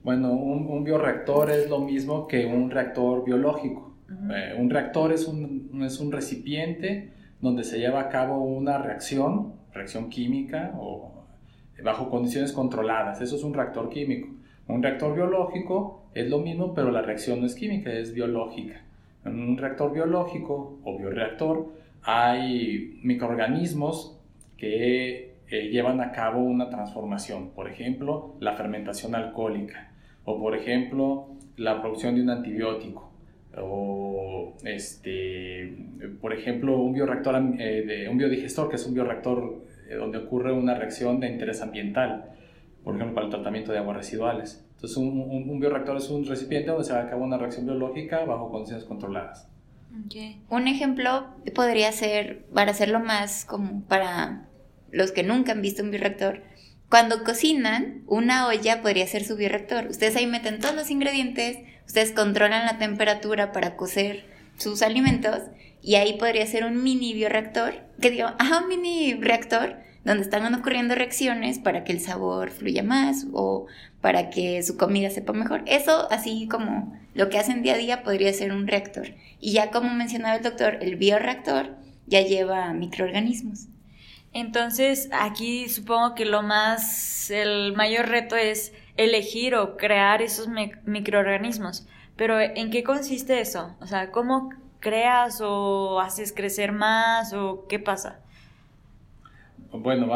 [0.05, 3.95] Bueno, un, bioreactor es lo mismo que un reactor biológico.
[4.31, 9.55] Eh, un reactor es un, es un recipiente donde se lleva a cabo una reacción,
[9.73, 11.25] reacción química o
[11.83, 13.23] bajo condiciones controladas.
[13.23, 14.29] Eso es un reactor químico.
[14.69, 18.83] Un reactor biológico es lo mismo, pero la reacción no es química, es biológica.
[19.25, 24.21] En un reactor biológico o bioreactor hay microorganismos
[24.59, 29.93] que eh, llevan a cabo una transformación, por ejemplo, la fermentación alcohólica
[30.25, 33.15] o por ejemplo, la producción de un antibiótico
[33.57, 35.77] o este,
[36.21, 40.53] por ejemplo, un bioreactor eh, de un biodigestor que es un bioreactor eh, donde ocurre
[40.53, 42.33] una reacción de interés ambiental,
[42.83, 44.65] por ejemplo, para el tratamiento de aguas residuales.
[44.75, 48.25] Entonces, un, un, bioreactor es un recipiente donde se va a cabo una reacción biológica
[48.25, 49.49] bajo condiciones controladas.
[50.51, 54.49] Un ejemplo podría ser, para hacerlo más como para
[54.91, 56.43] los que nunca han visto un bioreactor,
[56.95, 59.89] cuando cocinan, una olla podría ser su bioreactor.
[59.89, 64.25] Ustedes ahí meten todos los ingredientes, ustedes controlan la temperatura para cocer
[64.59, 65.41] sus alimentos
[65.83, 70.55] y ahí podría ser un mini bioreactor, que digo, ajá, un mini reactor donde están
[70.55, 73.67] ocurriendo reacciones para que el sabor fluya más o
[74.01, 75.65] para que su comida sepa mejor.
[75.67, 79.17] Eso, así como lo que hacen día a día, podría ser un reactor.
[79.41, 81.75] Y ya como mencionaba el doctor, el bioreactor
[82.07, 83.67] ya lleva microorganismos.
[84.35, 90.49] Entonces, aquí supongo que lo más, el mayor reto es elegir o crear esos
[90.85, 91.87] microorganismos.
[92.17, 93.77] Pero, ¿en qué consiste eso?
[93.81, 98.21] O sea, ¿cómo creas o haces crecer más o qué pasa?
[99.71, 100.09] Bueno,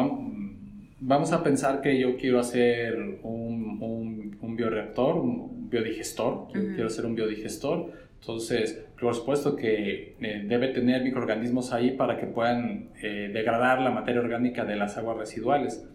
[1.01, 7.15] vamos, a pensar que yo quiero hacer un, un, bioreactor, un biodigestor, quiero hacer un
[7.15, 7.93] biodigestor.
[8.21, 13.91] Entonces, por supuesto que eh, debe tener microorganismos ahí para que puedan eh, degradar la
[13.91, 15.87] materia orgánica de las aguas residuales.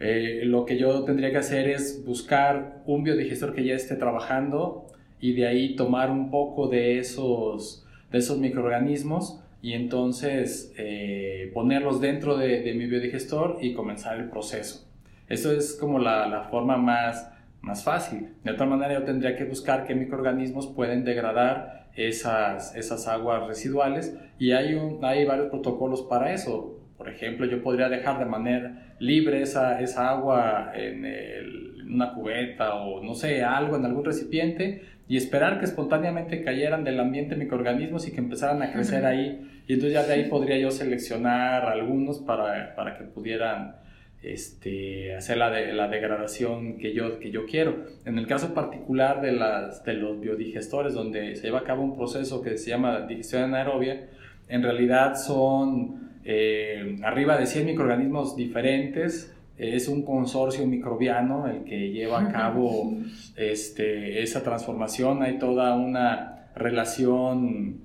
[0.00, 4.86] Eh, lo que yo tendría que hacer es buscar un biodigestor que ya esté trabajando
[5.20, 12.00] y de ahí tomar un poco de esos, de esos microorganismos y entonces eh, ponerlos
[12.00, 14.86] dentro de, mi biodigestor y comenzar el proceso.
[15.28, 18.28] Eso es como la, forma más, más fácil.
[18.42, 24.16] De otra manera yo tendría que buscar qué microorganismos pueden degradar esas, esas aguas residuales
[24.38, 26.80] y hay, un, hay varios protocolos para eso.
[26.96, 32.74] Por ejemplo, yo podría dejar de manera libre esa, esa agua en, en una cubeta
[32.74, 38.08] o no sé, algo en algún recipiente y esperar que espontáneamente cayeran del ambiente microorganismos
[38.08, 39.62] y que empezaran a crecer ahí.
[39.66, 43.76] Y entonces ya de ahí podría yo seleccionar algunos para, para que pudieran
[44.24, 47.84] este, hacer la, de, la degradación que yo, que yo quiero.
[48.04, 51.96] En el caso particular de, las, de los biodigestores, donde se lleva a cabo un
[51.96, 54.08] proceso que se llama digestión anaerobia,
[54.48, 61.90] en realidad son eh, arriba de 100 microorganismos diferentes es un consorcio microbiano el que
[61.90, 62.92] lleva a cabo
[63.36, 65.22] este, esa transformación.
[65.22, 67.80] Hay toda una relación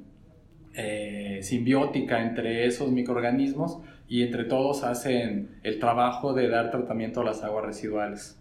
[0.74, 7.26] eh, simbiótica entre esos microorganismos y entre todos hacen el trabajo de dar tratamiento a
[7.26, 8.36] las aguas residuales.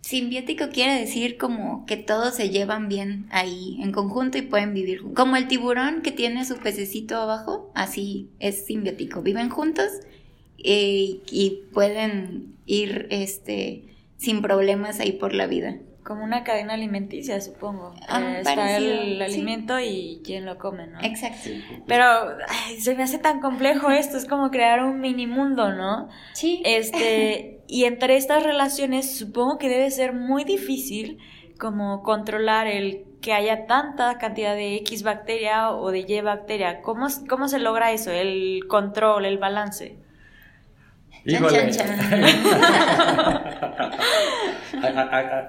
[0.00, 5.00] Simbiótico quiere decir como que todos se llevan bien ahí en conjunto y pueden vivir
[5.14, 9.86] como el tiburón que tiene su pececito abajo, así es simbiótico, viven juntos
[10.58, 13.84] eh, y pueden ir este,
[14.16, 15.78] sin problemas ahí por la vida.
[16.04, 17.94] Como una cadena alimenticia, supongo.
[18.08, 20.98] Ah, está el, alimento y quien lo come, ¿no?
[21.00, 21.50] Exacto.
[21.86, 22.04] Pero
[22.78, 26.08] se me hace tan complejo esto, es como crear un mini mundo, ¿no?
[26.32, 26.60] Sí.
[26.64, 31.18] Este, y entre estas relaciones supongo que debe ser muy difícil
[31.58, 36.82] como controlar el que haya tanta cantidad de X bacteria o de Y bacteria.
[36.82, 38.10] ¿Cómo, cómo se logra eso?
[38.10, 40.01] El control, el balance.
[41.24, 41.58] Híjole.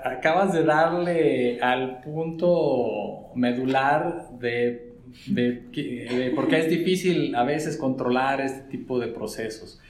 [0.03, 4.93] Acabas de darle al punto medular de,
[5.27, 9.81] de, por qué es difícil a veces controlar este tipo de procesos.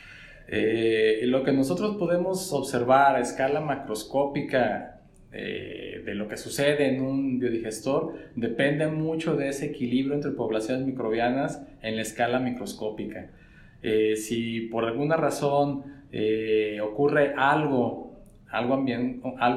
[0.47, 7.01] Eh, lo que nosotros podemos observar a escala macroscópica eh, de lo que sucede en
[7.01, 13.31] un biodigestor depende mucho de ese equilibrio entre poblaciones microbianas en la escala microscópica.
[13.84, 18.15] Eh, si por alguna razón eh, ocurre algo,
[18.49, 18.73] algo,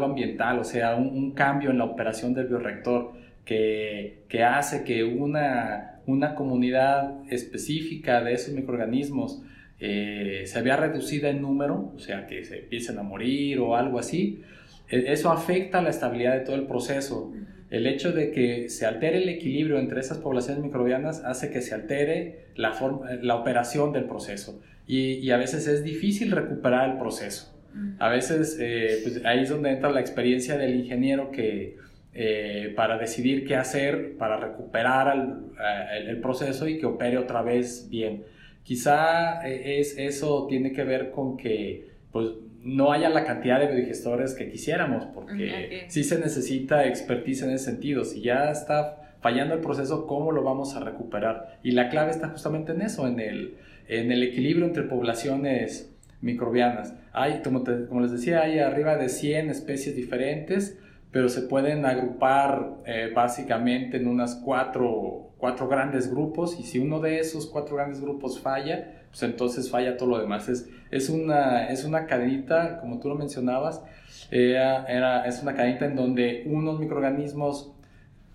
[0.05, 3.12] ambiental, o sea, un, cambio en la operación del bioreactor
[3.45, 9.43] que, que hace que una, una, comunidad específica de esos microorganismos
[9.79, 13.99] eh, se vea reducida en número, o sea, que se empiecen a morir o algo
[14.01, 14.43] así,
[14.89, 17.33] e, eso afecta la estabilidad de todo el proceso.
[17.71, 21.75] El hecho de que se altere el equilibrio entre esas poblaciones microbianas hace que se
[21.75, 22.75] altere la,
[23.23, 27.53] la operación del proceso y, a veces es difícil recuperar el proceso.
[27.99, 31.77] A veces eh, pues ahí es donde entra la experiencia del ingeniero que
[32.14, 37.89] eh, para decidir qué hacer para recuperar el, el, proceso y que opere otra vez
[37.91, 38.25] bien.
[38.62, 42.29] Quizá eh, es, eso tiene que ver con que pues,
[42.67, 47.67] no haya la cantidad de biodigestores que quisiéramos, porque sí se necesita expertise en ese
[47.67, 48.05] sentido.
[48.05, 51.59] Si ya está fallando el proceso, ¿cómo lo vamos a recuperar?
[51.62, 53.57] Y la clave está justamente en eso, en el,
[53.87, 56.95] en el equilibrio entre poblaciones microbianas.
[57.12, 60.77] Hay, como, como les decía, hay arriba de 100 especies diferentes,
[61.12, 66.99] pero se pueden agrupar eh, básicamente en unas cuatro, cuatro grandes grupos y si uno
[66.99, 70.47] de esos cuatro grandes grupos falla, pues entonces falla todo lo demás.
[70.51, 73.83] Es, es, una, es una cadenita, como tú lo mencionabas,
[74.31, 77.73] era, es una cadenita en donde unos microorganismos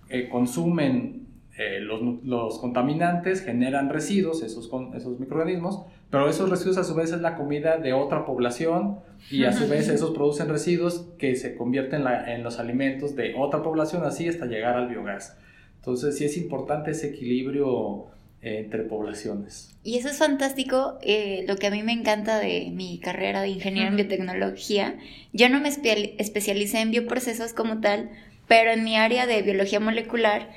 [0.10, 6.84] eh, consumen eh, los, los, contaminantes, generan residuos, esos, esos microorganismos, pero esos residuos a
[6.84, 11.10] su vez es la comida de otra población y a su vez esos producen residuos
[11.20, 15.38] que se convierten en los alimentos de otra población, así hasta llegar al biogás.
[15.76, 19.76] Entonces sí es importante ese equilibrio eh, entre poblaciones.
[19.84, 23.50] Y eso es fantástico, eh, lo que a mí me encanta de mi carrera de
[23.50, 24.98] ingeniero en biotecnología.
[25.34, 28.10] Yo no me especialicé en bioprocesos como tal,
[28.48, 30.50] pero en mi área de biología molecular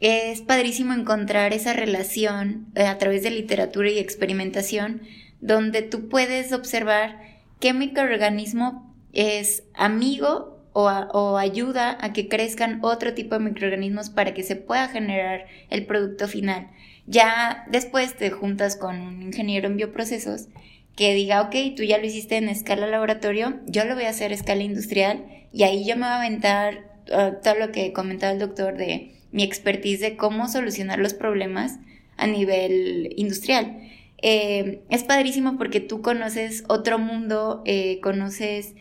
[0.00, 5.02] es padrísimo encontrar esa relación eh, a través de literatura y experimentación
[5.40, 7.18] donde tú puedes observar
[7.60, 14.42] qué microorganismo es amigo o, ayuda a que crezcan otro tipo de microorganismos para que
[14.42, 16.70] se pueda generar el producto final.
[17.06, 20.48] Ya después te juntas con un ingeniero en bioprocesos
[20.96, 24.32] que diga, ok, tú ya lo hiciste en escala laboratorio, yo lo voy a hacer
[24.32, 28.32] a escala industrial y ahí yo me voy a aventar uh, todo lo que comentaba
[28.32, 31.78] el doctor de mi expertise de cómo solucionar los problemas
[32.16, 33.78] a nivel industrial.
[34.22, 38.74] Eh, es padrísimo porque tú conoces otro mundo, eh, conoces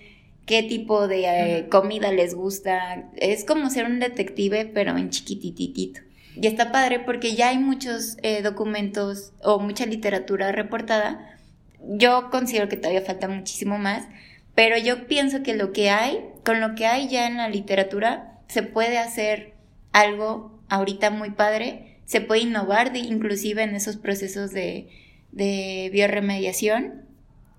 [0.45, 1.23] qué tipo de
[1.59, 3.09] eh, comida les gusta.
[3.15, 6.01] Es como ser un detective, pero en chiquititito.
[6.35, 11.37] Y está padre porque ya hay muchos documentos o mucha literatura reportada.
[11.81, 14.07] Yo considero que todavía falta muchísimo más,
[14.55, 18.39] pero yo pienso que lo que hay, con lo que hay ya en la literatura,
[18.47, 19.53] se puede hacer
[19.91, 21.97] algo ahorita muy padre.
[22.05, 24.89] Se puede innovar inclusive en esos procesos de,
[25.31, 27.05] de bioremediación.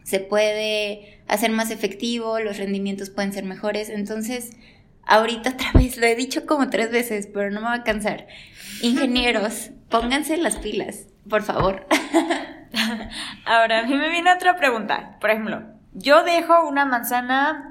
[0.05, 3.89] Se puede hacer más efectivo, los rendimientos pueden ser mejores.
[3.89, 4.51] Entonces,
[5.05, 8.27] ahorita otra vez, lo he dicho como tres veces, pero no me va a cansar.
[8.83, 11.87] Ingenieros, pónganse las pilas, por favor.
[13.45, 15.17] Ahora, a mí me viene otra pregunta.
[15.21, 15.63] Por ejemplo,
[15.93, 17.71] yo dejo una manzana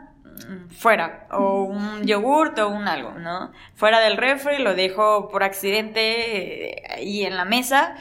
[0.69, 3.51] fuera, o un yogurt o un algo, ¿no?
[3.75, 7.95] Fuera del refri, lo dejo por accidente eh, ahí en la mesa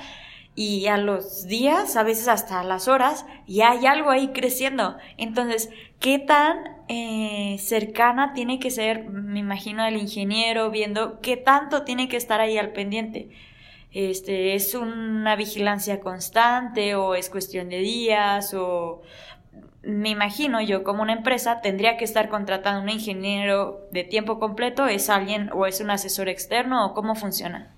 [0.55, 4.97] y a los días, a veces hasta las horas, ya hay algo ahí creciendo.
[5.17, 11.83] Entonces, ¿qué tan eh, cercana tiene que ser, me imagino, el ingeniero viendo qué tanto
[11.83, 13.29] tiene que estar ahí al pendiente?
[13.93, 19.03] Este, ¿Es una vigilancia constante o es cuestión de días o
[19.83, 24.87] me imagino yo como una empresa tendría que estar contratando un ingeniero de tiempo completo,
[24.87, 27.75] es alguien o es un asesor externo o cómo funciona.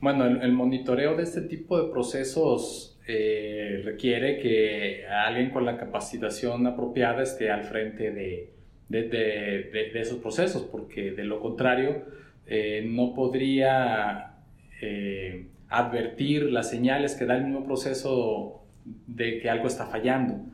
[0.00, 6.66] Bueno, el, monitoreo de este tipo de procesos eh, requiere que alguien con la capacitación
[6.66, 8.52] apropiada esté al frente de,
[8.88, 12.04] de, esos procesos, porque de lo contrario
[12.46, 14.34] eh, no podría
[14.82, 18.66] eh, advertir las señales que da el mismo proceso
[19.06, 20.44] de que algo está fallando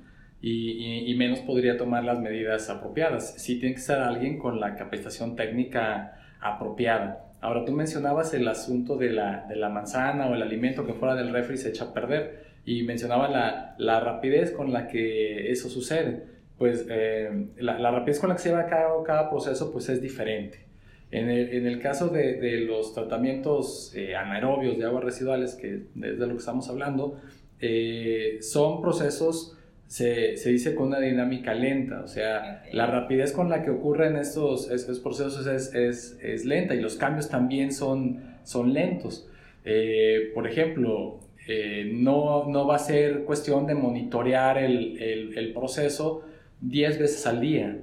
[0.40, 3.34] y, menos podría tomar las medidas apropiadas.
[3.38, 7.23] Sí tiene que ser alguien con la capacitación técnica apropiada.
[7.44, 11.14] Ahora, tú mencionabas el asunto de la, de la manzana o el alimento que fuera
[11.14, 15.68] del refri se echa a perder y mencionaba la, la rapidez con la que eso
[15.68, 16.24] sucede.
[16.56, 19.90] Pues eh, la, la, rapidez con la que se lleva a cabo cada proceso pues
[19.90, 20.64] es diferente.
[21.10, 25.74] En el, en el caso de, de, los tratamientos eh, anaerobios de aguas residuales, que
[25.74, 27.20] es de lo que estamos hablando,
[27.60, 33.48] eh, son procesos se, se, dice con una dinámica lenta, o sea, la rapidez con
[33.48, 38.22] la que ocurren estos, estos procesos es, es, es, lenta y los cambios también son,
[38.44, 39.28] son lentos.
[39.64, 45.00] Eh, por ejemplo, eh, no, no, va a ser cuestión de monitorear el,
[45.36, 46.22] el, proceso
[46.60, 47.78] 10 veces al día.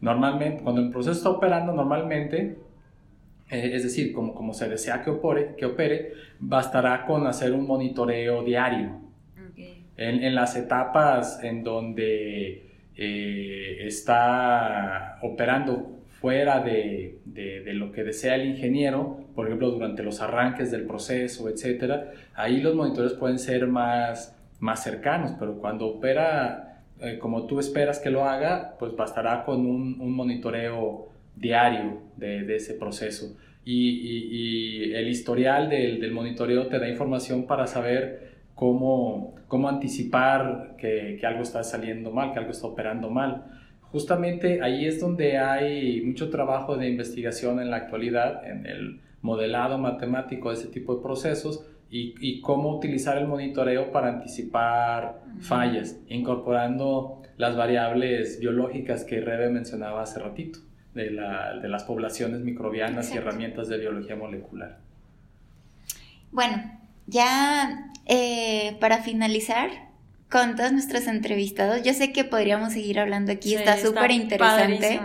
[0.00, 2.58] Normalmente, cuando el proceso está operando normalmente,
[3.50, 7.66] eh, es decir, como, como se desea que opere, que opere, bastará con hacer un
[7.66, 9.05] monitoreo diario.
[9.96, 12.66] En, en, las etapas en donde
[12.96, 20.20] eh, está operando fuera de, de, lo que desea el ingeniero, por ejemplo, durante los
[20.20, 26.66] arranques del proceso, etcétera, ahí los monitores pueden ser más, más cercanos, pero cuando opera
[27.00, 32.42] eh, como tú esperas que lo haga, pues bastará con un, un monitoreo diario de,
[32.44, 33.36] de ese proceso.
[33.64, 40.76] Y, y, el historial del, del, monitoreo te da información para saber cómo, cómo anticipar
[40.78, 43.44] que, que, algo está saliendo mal, que algo está operando mal.
[43.82, 49.78] Justamente ahí es donde hay mucho trabajo de investigación en la actualidad, en el modelado
[49.78, 56.00] matemático de ese tipo de procesos y, y cómo utilizar el monitoreo para anticipar fallas,
[56.08, 60.58] incorporando las variables biológicas que Rebe mencionaba hace ratito
[60.94, 64.78] de, la, de las poblaciones microbianas y herramientas de biología molecular.
[66.32, 66.56] Bueno,
[67.06, 69.86] ya eh, para finalizar
[70.30, 75.00] con todos nuestros entrevistados, yo sé que podríamos seguir hablando aquí, está súper interesante,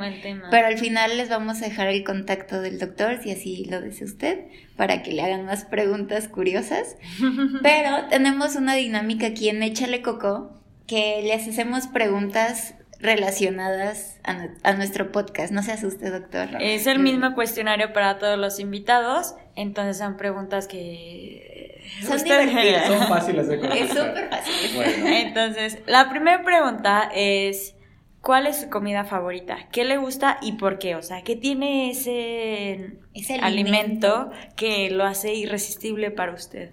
[0.49, 4.07] pero al final les vamos a dejar el contacto del doctor, si así lo desea
[4.07, 4.39] usted,
[4.75, 6.97] para que le hagan más preguntas curiosas.
[7.61, 15.11] pero tenemos una dinámica aquí en Échale Coco, que les hacemos preguntas relacionadas a, nuestro
[15.11, 15.51] podcast.
[15.51, 16.49] No se asuste, doctor.
[16.59, 22.87] Es el mismo cuestionario para todos los invitados, entonces son preguntas que son divertidas.
[22.87, 23.87] Son fáciles de contestar.
[23.87, 25.07] Es súper fácil.
[25.07, 27.75] Entonces, la primera pregunta es
[28.21, 29.67] ¿Cuál es su comida favorita?
[29.71, 30.95] ¿Qué le gusta y por qué?
[30.95, 36.69] O sea, ¿qué tiene ese, ese alimento que lo hace irresistible para usted?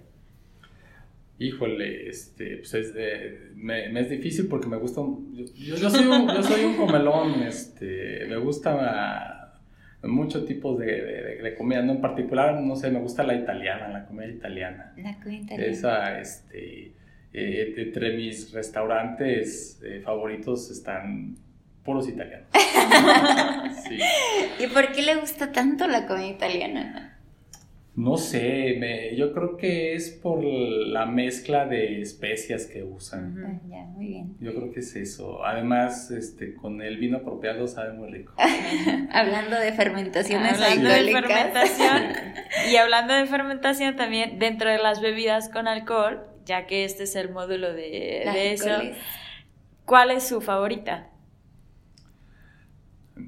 [1.39, 2.93] Híjole, este, pues es,
[3.55, 8.27] me, es difícil porque me gusta, yo, yo, soy un, yo soy un comelón, este,
[8.27, 9.38] me gusta
[10.03, 11.93] muchos tipos de, de, comida, ¿no?
[11.93, 14.93] En particular, no sé, me gusta la italiana, la comida italiana.
[14.97, 15.71] La comida italiana.
[15.71, 16.93] Esa, este,
[17.33, 21.35] eh, entre mis restaurantes eh, favoritos están
[21.83, 22.47] puros italianos.
[23.87, 23.99] sí.
[24.59, 27.18] ¿Y por qué le gusta tanto la comida italiana?
[27.99, 33.35] No sé, me, yo creo que es por la mezcla de especias que usan.
[33.45, 34.37] Ah, ya, muy bien.
[34.39, 35.43] Yo creo que es eso.
[35.43, 38.33] Además, este, con el vino apropiado sabe muy rico.
[39.11, 42.03] hablando de fermentaciones hablando De fermentación,
[42.71, 47.17] y hablando de fermentación también, dentro de las bebidas con alcohol, ya que este es
[47.17, 48.81] el módulo de, de eso,
[49.83, 51.09] ¿cuál es su favorita?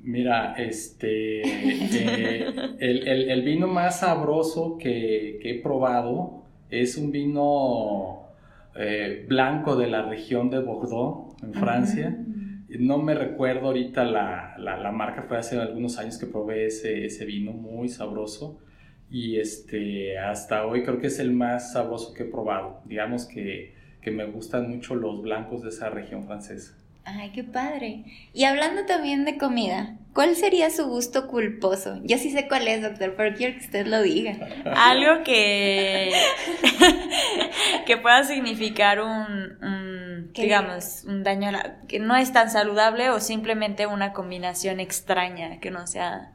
[0.04, 2.46] Mira, este, eh,
[2.80, 8.28] el, vino más sabroso que, he probado es un vino
[8.76, 12.18] eh, blanco de la región de Bordeaux, en Francia.
[12.80, 17.52] No me recuerdo ahorita la, marca, fue hace algunos años que probé ese, ese vino,
[17.52, 18.60] muy sabroso.
[19.10, 22.82] Y este, hasta hoy creo que es el más sabroso que he probado.
[22.86, 26.81] Digamos que, que me gustan mucho los blancos de esa región francesa.
[27.04, 28.04] Ay, qué padre.
[28.34, 32.00] Y hablando también de comida, ¿cuál sería su gusto culposo?
[32.04, 34.38] Yo sí sé cuál es, doctor, pero quiero que usted lo diga.
[34.76, 36.12] Algo que,
[37.86, 43.20] que pueda significar un, digamos, un daño a la, que no es tan saludable o
[43.20, 46.34] simplemente una combinación extraña que no sea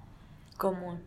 [0.56, 1.00] común.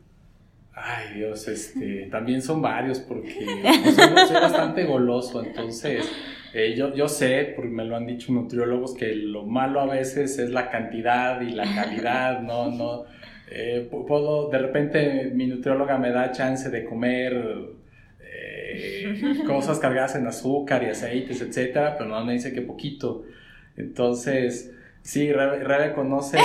[0.74, 6.10] Ay, Dios, este, también son varios porque pues, soy bastante goloso, entonces
[6.53, 10.39] eh, yo, yo sé, porque me lo han dicho nutriólogos, que lo malo a veces
[10.39, 13.05] es la cantidad y la calidad, no, no.
[13.51, 17.33] Eh, puedo, de repente mi nutrióloga me da chance de comer
[18.21, 23.25] eh, cosas cargadas en azúcar y aceites, etcétera, pero no me dice que poquito.
[23.75, 24.73] Entonces,
[25.10, 26.38] sí, Rebe, conoce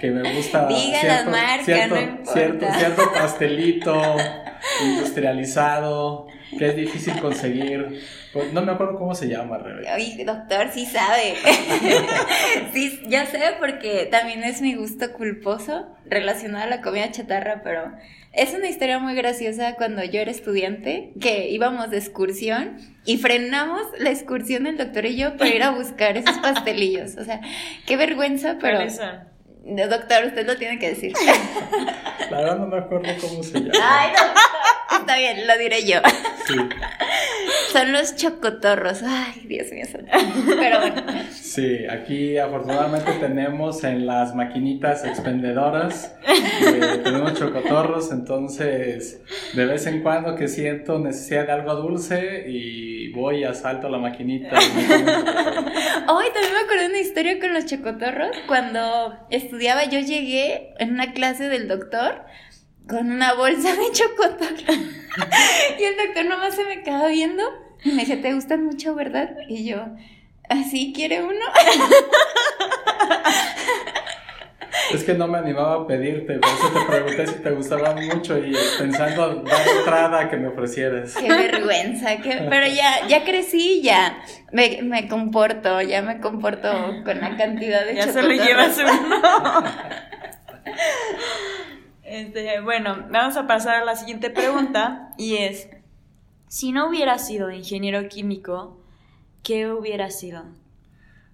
[0.00, 0.66] que me gusta
[1.64, 4.16] cierto, cierto, cierto pastelito
[4.82, 6.26] industrializado
[6.58, 8.00] que es difícil conseguir.
[8.32, 9.94] Pues, no me acuerdo cómo se llama, Rebeca.
[9.94, 11.34] Ay, doctor, sí sabe.
[12.72, 17.92] sí, ya sé, porque también es mi gusto culposo relacionado a la comida chatarra, pero
[18.32, 23.82] es una historia muy graciosa cuando yo era estudiante, que íbamos de excursión y frenamos
[23.98, 27.16] la excursión del doctor y yo para ir a buscar esos pastelillos.
[27.16, 27.40] O sea,
[27.86, 28.80] qué vergüenza, pero...
[29.68, 31.12] Doctor, usted lo tiene que decir.
[32.30, 33.72] La verdad no me acuerdo cómo se llama.
[33.82, 34.32] Ay, no,
[35.06, 36.00] está bien, lo diré yo.
[36.46, 36.54] Sí.
[37.72, 39.02] Son los chocotorros.
[39.04, 39.84] Ay, Dios mío.
[40.46, 41.02] Pero bueno.
[41.30, 49.22] Sí, aquí afortunadamente tenemos en las maquinitas expendedoras, eh, tenemos chocotorros, entonces
[49.54, 53.98] de vez en cuando que siento necesidad de algo dulce y voy a salto la
[53.98, 54.58] maquinita.
[54.58, 58.30] Hoy también me acordé de una historia con los chocotorros.
[58.46, 62.24] Cuando estudiaba yo llegué en una clase del doctor
[62.88, 64.74] con una bolsa de chocotorro.
[65.78, 67.42] y el doctor nomás se me quedaba viendo
[67.84, 69.30] y me dice, ¿te gustan mucho, verdad?
[69.48, 69.86] Y yo,
[70.48, 71.34] ¿así quiere uno?
[74.92, 78.38] Es que no me animaba a pedirte, por eso te pregunté si te gustaban mucho
[78.38, 81.16] y pensando dar entrada a que me ofrecieras.
[81.16, 84.22] Qué vergüenza, pero ya, ya crecí, ya
[84.52, 86.70] me, me comporto, ya me comporto
[87.04, 89.64] con la cantidad de Ya se le llevas uno.
[92.06, 95.68] Este, bueno, vamos a pasar a la siguiente pregunta y es,
[96.46, 98.80] si no hubiera sido ingeniero químico,
[99.42, 100.44] ¿qué hubiera sido?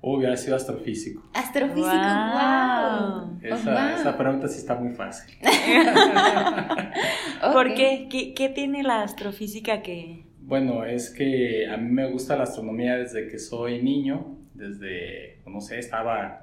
[0.01, 1.23] Hubiera sido astrofísico.
[1.35, 3.39] Astrofísico, wow.
[3.43, 5.37] Esa, pregunta sí está muy fácil.
[7.53, 8.09] ¿Por qué?
[8.11, 8.33] qué?
[8.33, 10.25] ¿Qué tiene la astrofísica que...?
[10.41, 15.61] Bueno, es que a mí me gusta la astronomía desde que soy niño, desde, no
[15.61, 16.42] sé, estaba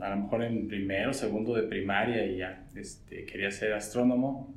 [0.00, 4.52] a lo mejor en primero, segundo de primaria y ya este, quería ser astrónomo.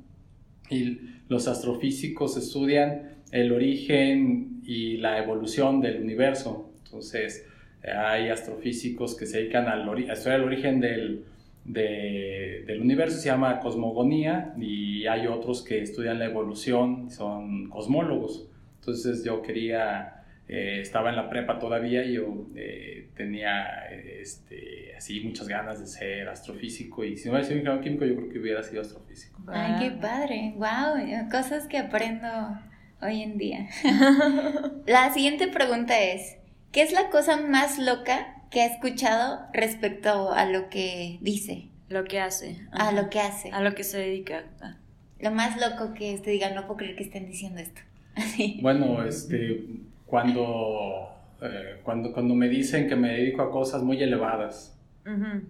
[0.70, 0.98] Y
[1.28, 6.70] los astrofísicos estudian el origen y la evolución del universo.
[6.84, 7.46] Entonces,
[7.82, 11.24] hay astrofísicos que se dedican al a estudiar el origen del,
[11.64, 18.48] del universo, se llama cosmogonía, y hay otros que estudian la evolución, son cosmólogos.
[18.80, 20.13] Entonces, yo quería
[20.46, 25.86] eh, estaba en la prepa todavía y yo eh, tenía este, así muchas ganas de
[25.86, 29.40] ser astrofísico y si no hubiera sido ingeniero químico yo creo que hubiera sido astrofísico.
[29.46, 32.28] Ay, qué padre, wow, cosas que aprendo
[33.00, 33.68] hoy en día.
[34.86, 36.36] la siguiente pregunta es,
[36.72, 41.68] ¿qué es la cosa más loca que ha escuchado respecto a lo que dice?
[41.88, 42.58] Lo que hace.
[42.72, 43.50] A lo que hace.
[43.50, 44.44] A lo que se dedica.
[45.20, 47.80] Lo más loco que te diga, no puedo creer que estén diciendo esto.
[48.62, 49.64] Bueno, este
[50.06, 51.08] cuando,
[51.40, 54.70] eh, cuando, cuando me dicen que me dedico a cosas muy elevadas.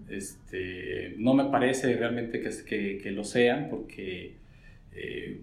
[0.08, 4.34] este, no me parece realmente que, que, lo sean porque
[4.92, 5.40] eh,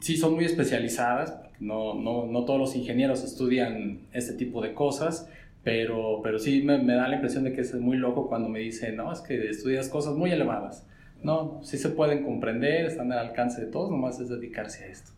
[0.00, 5.30] sí son muy especializadas, no, no, no, todos los ingenieros estudian este tipo de cosas,
[5.62, 8.58] pero, pero sí me, me, da la impresión de que es muy loco cuando me
[8.58, 10.86] dicen, no, es que estudias cosas muy elevadas.
[11.22, 15.12] No, sí se pueden comprender, están al alcance de todos, nomás es dedicarse a esto.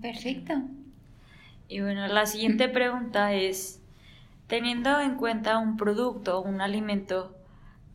[0.00, 0.54] Perfecto.
[1.68, 3.82] Y bueno, la siguiente pregunta es,
[4.46, 7.36] teniendo en cuenta un producto, un alimento,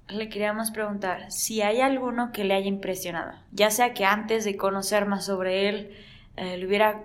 [0.08, 4.58] le queríamos preguntar si hay alguno que le haya impresionado, ya sea que antes de
[4.58, 5.92] conocer más sobre él,
[6.38, 7.04] eh, le hubiera,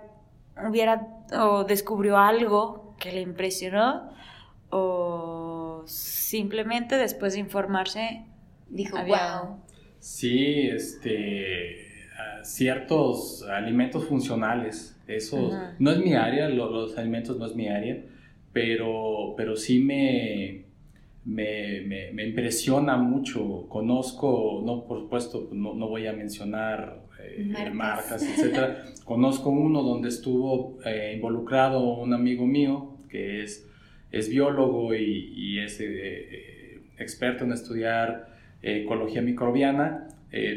[0.67, 4.11] hubiera o descubrió algo que le impresionó
[4.69, 8.25] o simplemente después de informarse
[8.69, 9.57] dijo, wow.
[9.99, 11.88] Sí, este,
[12.43, 17.97] ciertos alimentos funcionales eso no es mi área, los alimentos no es mi área,
[18.53, 20.65] pero, pero sí me,
[21.25, 23.65] me, me, impresiona mucho.
[23.69, 28.21] Conozco, no, por supuesto, no, no voy a mencionar eh, marcas.
[28.21, 28.85] etcétera.
[29.03, 33.67] Conozco uno donde estuvo eh, involucrado un amigo mío que es,
[34.11, 38.29] es biólogo y, y es eh, experto en estudiar
[38.61, 40.07] ecología microbiana.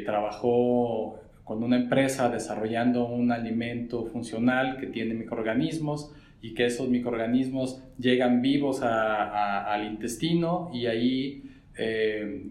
[0.04, 7.82] trabajó con una empresa desarrollando un alimento funcional que tiene microorganismos y que esos microorganismos
[7.98, 11.42] llegan vivos al intestino y ahí
[11.76, 12.46] eh,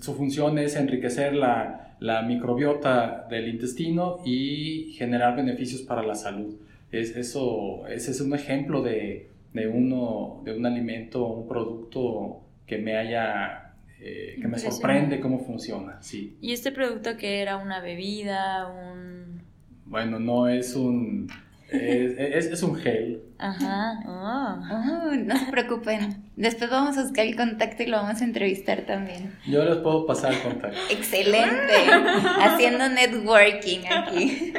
[0.00, 1.78] su función es enriquecer la,
[2.26, 6.56] microbiota del intestino y generar beneficios para la salud.
[6.90, 12.78] Es, eso, ese es un ejemplo de, de, uno, de un alimento, un producto que
[12.78, 13.61] me haya
[14.04, 16.36] eh, que me sorprende cómo funciona, sí.
[16.40, 19.42] ¿Y este producto que era una bebida, un...?
[19.86, 21.30] Bueno, no es un...
[21.70, 23.22] Es, es, un gel.
[23.38, 24.00] Ajá.
[24.04, 25.14] Oh.
[25.14, 26.24] no se preocupen.
[26.36, 29.34] Después vamos a buscar el contacto y lo vamos a entrevistar también.
[29.46, 30.78] Yo les puedo pasar el contacto.
[30.90, 31.72] Excelente.
[32.40, 34.52] Haciendo networking aquí.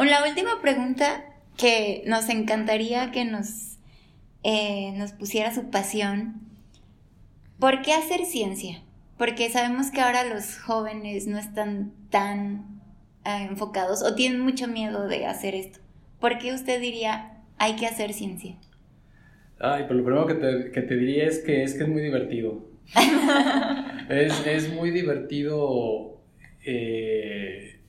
[0.00, 1.24] La última pregunta
[1.56, 3.76] que nos encantaría que nos,
[4.44, 6.48] eh, nos pusiera su pasión
[7.58, 8.82] ¿Por qué hacer ciencia?
[9.16, 12.82] Porque sabemos que ahora los jóvenes no están tan
[13.24, 15.80] ah, enfocados o tienen mucho miedo de hacer esto.
[16.20, 18.56] ¿Por qué usted diría hay que hacer ciencia?
[19.58, 22.02] Ay, pero lo primero que te, que te diría es que es que es muy
[22.02, 22.64] divertido.
[24.08, 26.16] es, es, muy divertido
[26.64, 27.80] eh,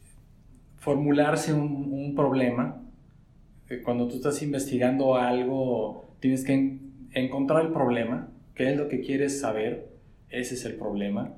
[0.77, 2.81] formularse un, un problema
[3.69, 6.79] eh, cuando tú estás investigando algo, tienes que
[7.13, 9.87] encontrar el problema, qué es lo que quieres saber,
[10.29, 11.33] ese es el problema.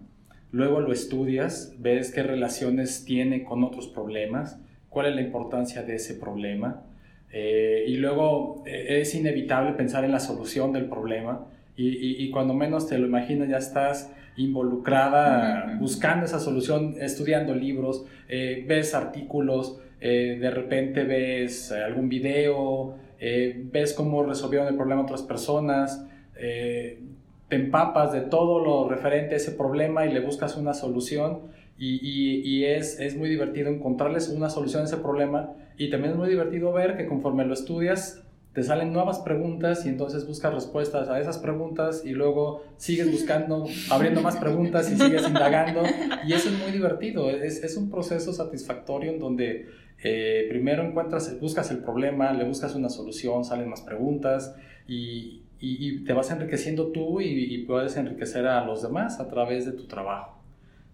[0.52, 4.60] Luego lo estudias, ves qué relaciones tiene con otros problemas,
[4.90, 6.84] cuál es la importancia de ese problema.
[7.32, 11.48] Eh, y luego eh, es inevitable pensar en la solución del problema
[11.78, 18.64] y, cuando menos te lo imaginas ya estás involucrada buscando esa solución, estudiando libros, eh,
[18.68, 26.06] ves artículos, de repente ves algún video, ves cómo resolvieron el problema otras personas,
[26.42, 31.40] te empapas de todo lo referente a ese problema y le buscas una solución
[31.78, 36.18] y, y, es, es, muy divertido encontrarles una solución a ese problema y también es
[36.18, 38.24] muy divertido ver que conforme lo estudias
[38.54, 43.66] te salen nuevas preguntas y entonces buscas respuestas a esas preguntas y luego sigues buscando,
[43.90, 45.84] abriendo más preguntas y sigues indagando
[46.28, 49.68] y eso es muy divertido, es, es un proceso satisfactorio en donde
[50.04, 54.56] eh, primero encuentras, buscas el problema, le buscas una solución, salen más preguntas
[54.88, 59.74] y, y, te vas enriqueciendo tú y, puedes enriquecer a los demás a través de
[59.74, 60.42] tu trabajo.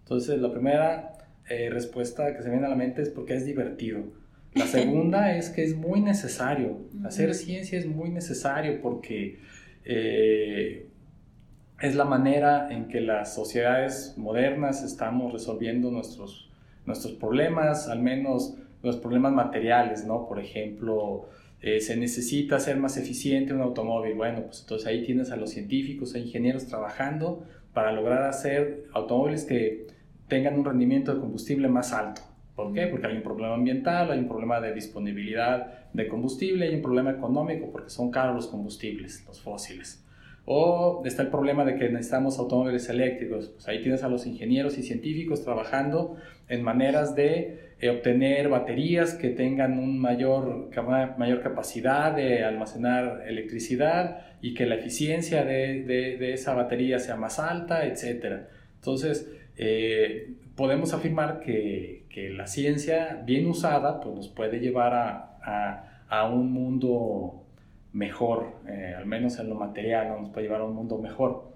[0.04, 1.14] Entonces, la primera
[1.50, 4.04] eh, respuesta que se viene a la mente es porque es divertido.
[4.54, 6.82] La segunda es que es muy necesario.
[7.06, 9.40] Hacer ciencia es muy necesario porque
[9.86, 10.90] eh,
[11.80, 16.50] es la manera en que las sociedades modernas estamos resolviendo nuestros,
[16.86, 20.28] nuestros problemas, al menos los problemas materiales, ¿no?
[20.28, 21.30] Por ejemplo,
[21.62, 24.14] eh, se necesita hacer más eficiente un automóvil.
[24.14, 29.46] Bueno, pues entonces ahí tienes a los científicos, a ingenieros trabajando para lograr hacer automóviles
[29.46, 29.88] que
[30.28, 32.22] tengan un rendimiento de combustible más alto.
[32.56, 32.88] ¿Por qué?
[32.88, 37.12] Porque hay un problema ambiental, hay un problema de disponibilidad de combustible, hay un problema
[37.12, 40.04] económico porque son caros los combustibles, los fósiles.
[40.50, 43.50] O está el problema de que necesitamos automóviles eléctricos.
[43.50, 46.16] Pues ahí tienes a los ingenieros y científicos trabajando
[46.48, 50.70] en maneras de eh, obtener baterías que tengan una mayor,
[51.18, 57.40] mayor capacidad de almacenar electricidad y que la eficiencia de, de, esa batería sea más
[57.40, 58.44] alta, etc.
[58.76, 65.40] Entonces, eh, podemos afirmar que, que, la ciencia bien usada pues, nos puede llevar a,
[65.44, 67.47] a, a un mundo
[67.98, 71.52] mejor, eh, al menos en lo material, nos puede llevar a un mundo mejor.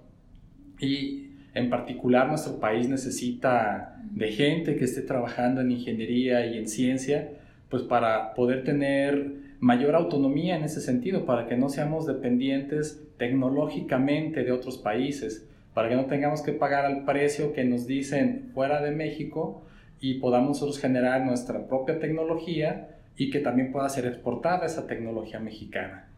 [0.80, 6.68] Y en particular nuestro país necesita de gente que esté trabajando en ingeniería y en
[6.68, 7.30] ciencia,
[7.70, 14.44] pues para poder tener mayor autonomía en ese sentido, para que no seamos dependientes tecnológicamente
[14.44, 18.82] de otros países, para que no tengamos que pagar al precio que nos dicen fuera
[18.82, 19.62] de México
[20.00, 25.40] y podamos nosotros generar nuestra propia tecnología y que también pueda ser exportada esa tecnología
[25.40, 26.11] mexicana.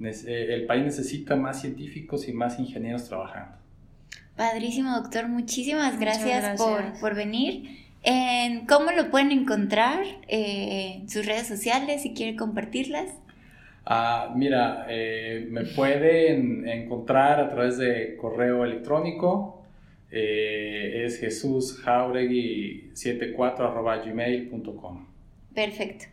[0.00, 3.56] Eh, el país necesita más científicos y más ingenieros trabajando.
[4.36, 5.28] Padrísimo, doctor.
[5.28, 6.60] Muchísimas gracias,
[7.00, 7.88] Por, venir.
[8.68, 10.04] ¿Cómo lo pueden encontrar?
[10.28, 13.10] Eh, sus redes sociales, si quiere compartirlas.
[13.84, 19.56] Ah, mira, eh, me pueden encontrar a través de correo electrónico.
[20.10, 25.06] es jesusjauregui74 gmail.com.
[25.52, 26.04] Perfecto.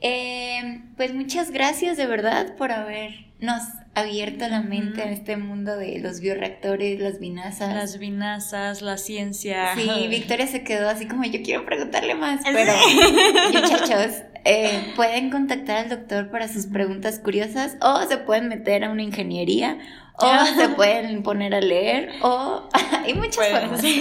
[0.00, 3.62] Eh, pues muchas gracias de verdad por habernos
[3.94, 7.74] abierto la mente en este mundo de los bioreactores, las vinazas.
[7.74, 9.74] Las vinazas, la ciencia.
[9.74, 12.72] Sí, Victoria se quedó así como yo quiero preguntarle más, pero
[13.52, 18.90] muchachos, eh, pueden contactar al doctor para sus preguntas curiosas o se pueden meter a
[18.90, 19.78] una ingeniería
[20.14, 22.68] o se pueden poner a leer o
[23.04, 23.82] hay muchas formas.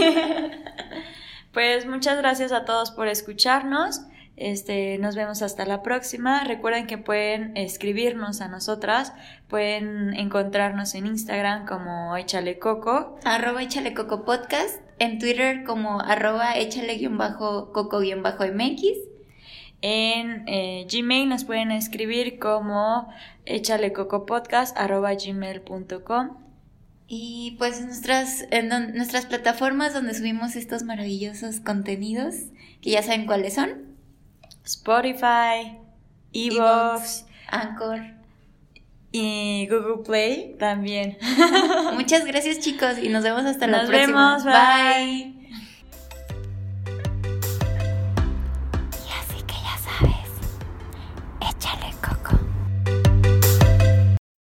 [1.53, 4.01] Pues muchas gracias a todos por escucharnos.
[4.37, 6.43] Este, nos vemos hasta la próxima.
[6.43, 9.13] Recuerden que pueden escribirnos a nosotras,
[9.47, 13.17] pueden encontrarnos en Instagram como Échale Coco.
[13.25, 18.83] Arroba Échale Coco Podcast, en Twitter como arroba Échale-Coco-MX.
[19.81, 23.11] En eh, Gmail nos pueden escribir como
[23.45, 26.37] Échale Coco Podcast arroba gmail.com.
[27.07, 32.35] Y pues nuestras, en nuestras plataformas donde subimos estos maravillosos contenidos,
[32.81, 33.86] que ya saben cuáles son.
[34.67, 35.77] Spotify,
[36.33, 38.01] Evox, Anchor
[39.11, 41.17] y Google Play también.
[41.93, 44.33] Muchas gracias chicos y nos vemos hasta la próxima.
[44.33, 45.36] Nos vemos, bye.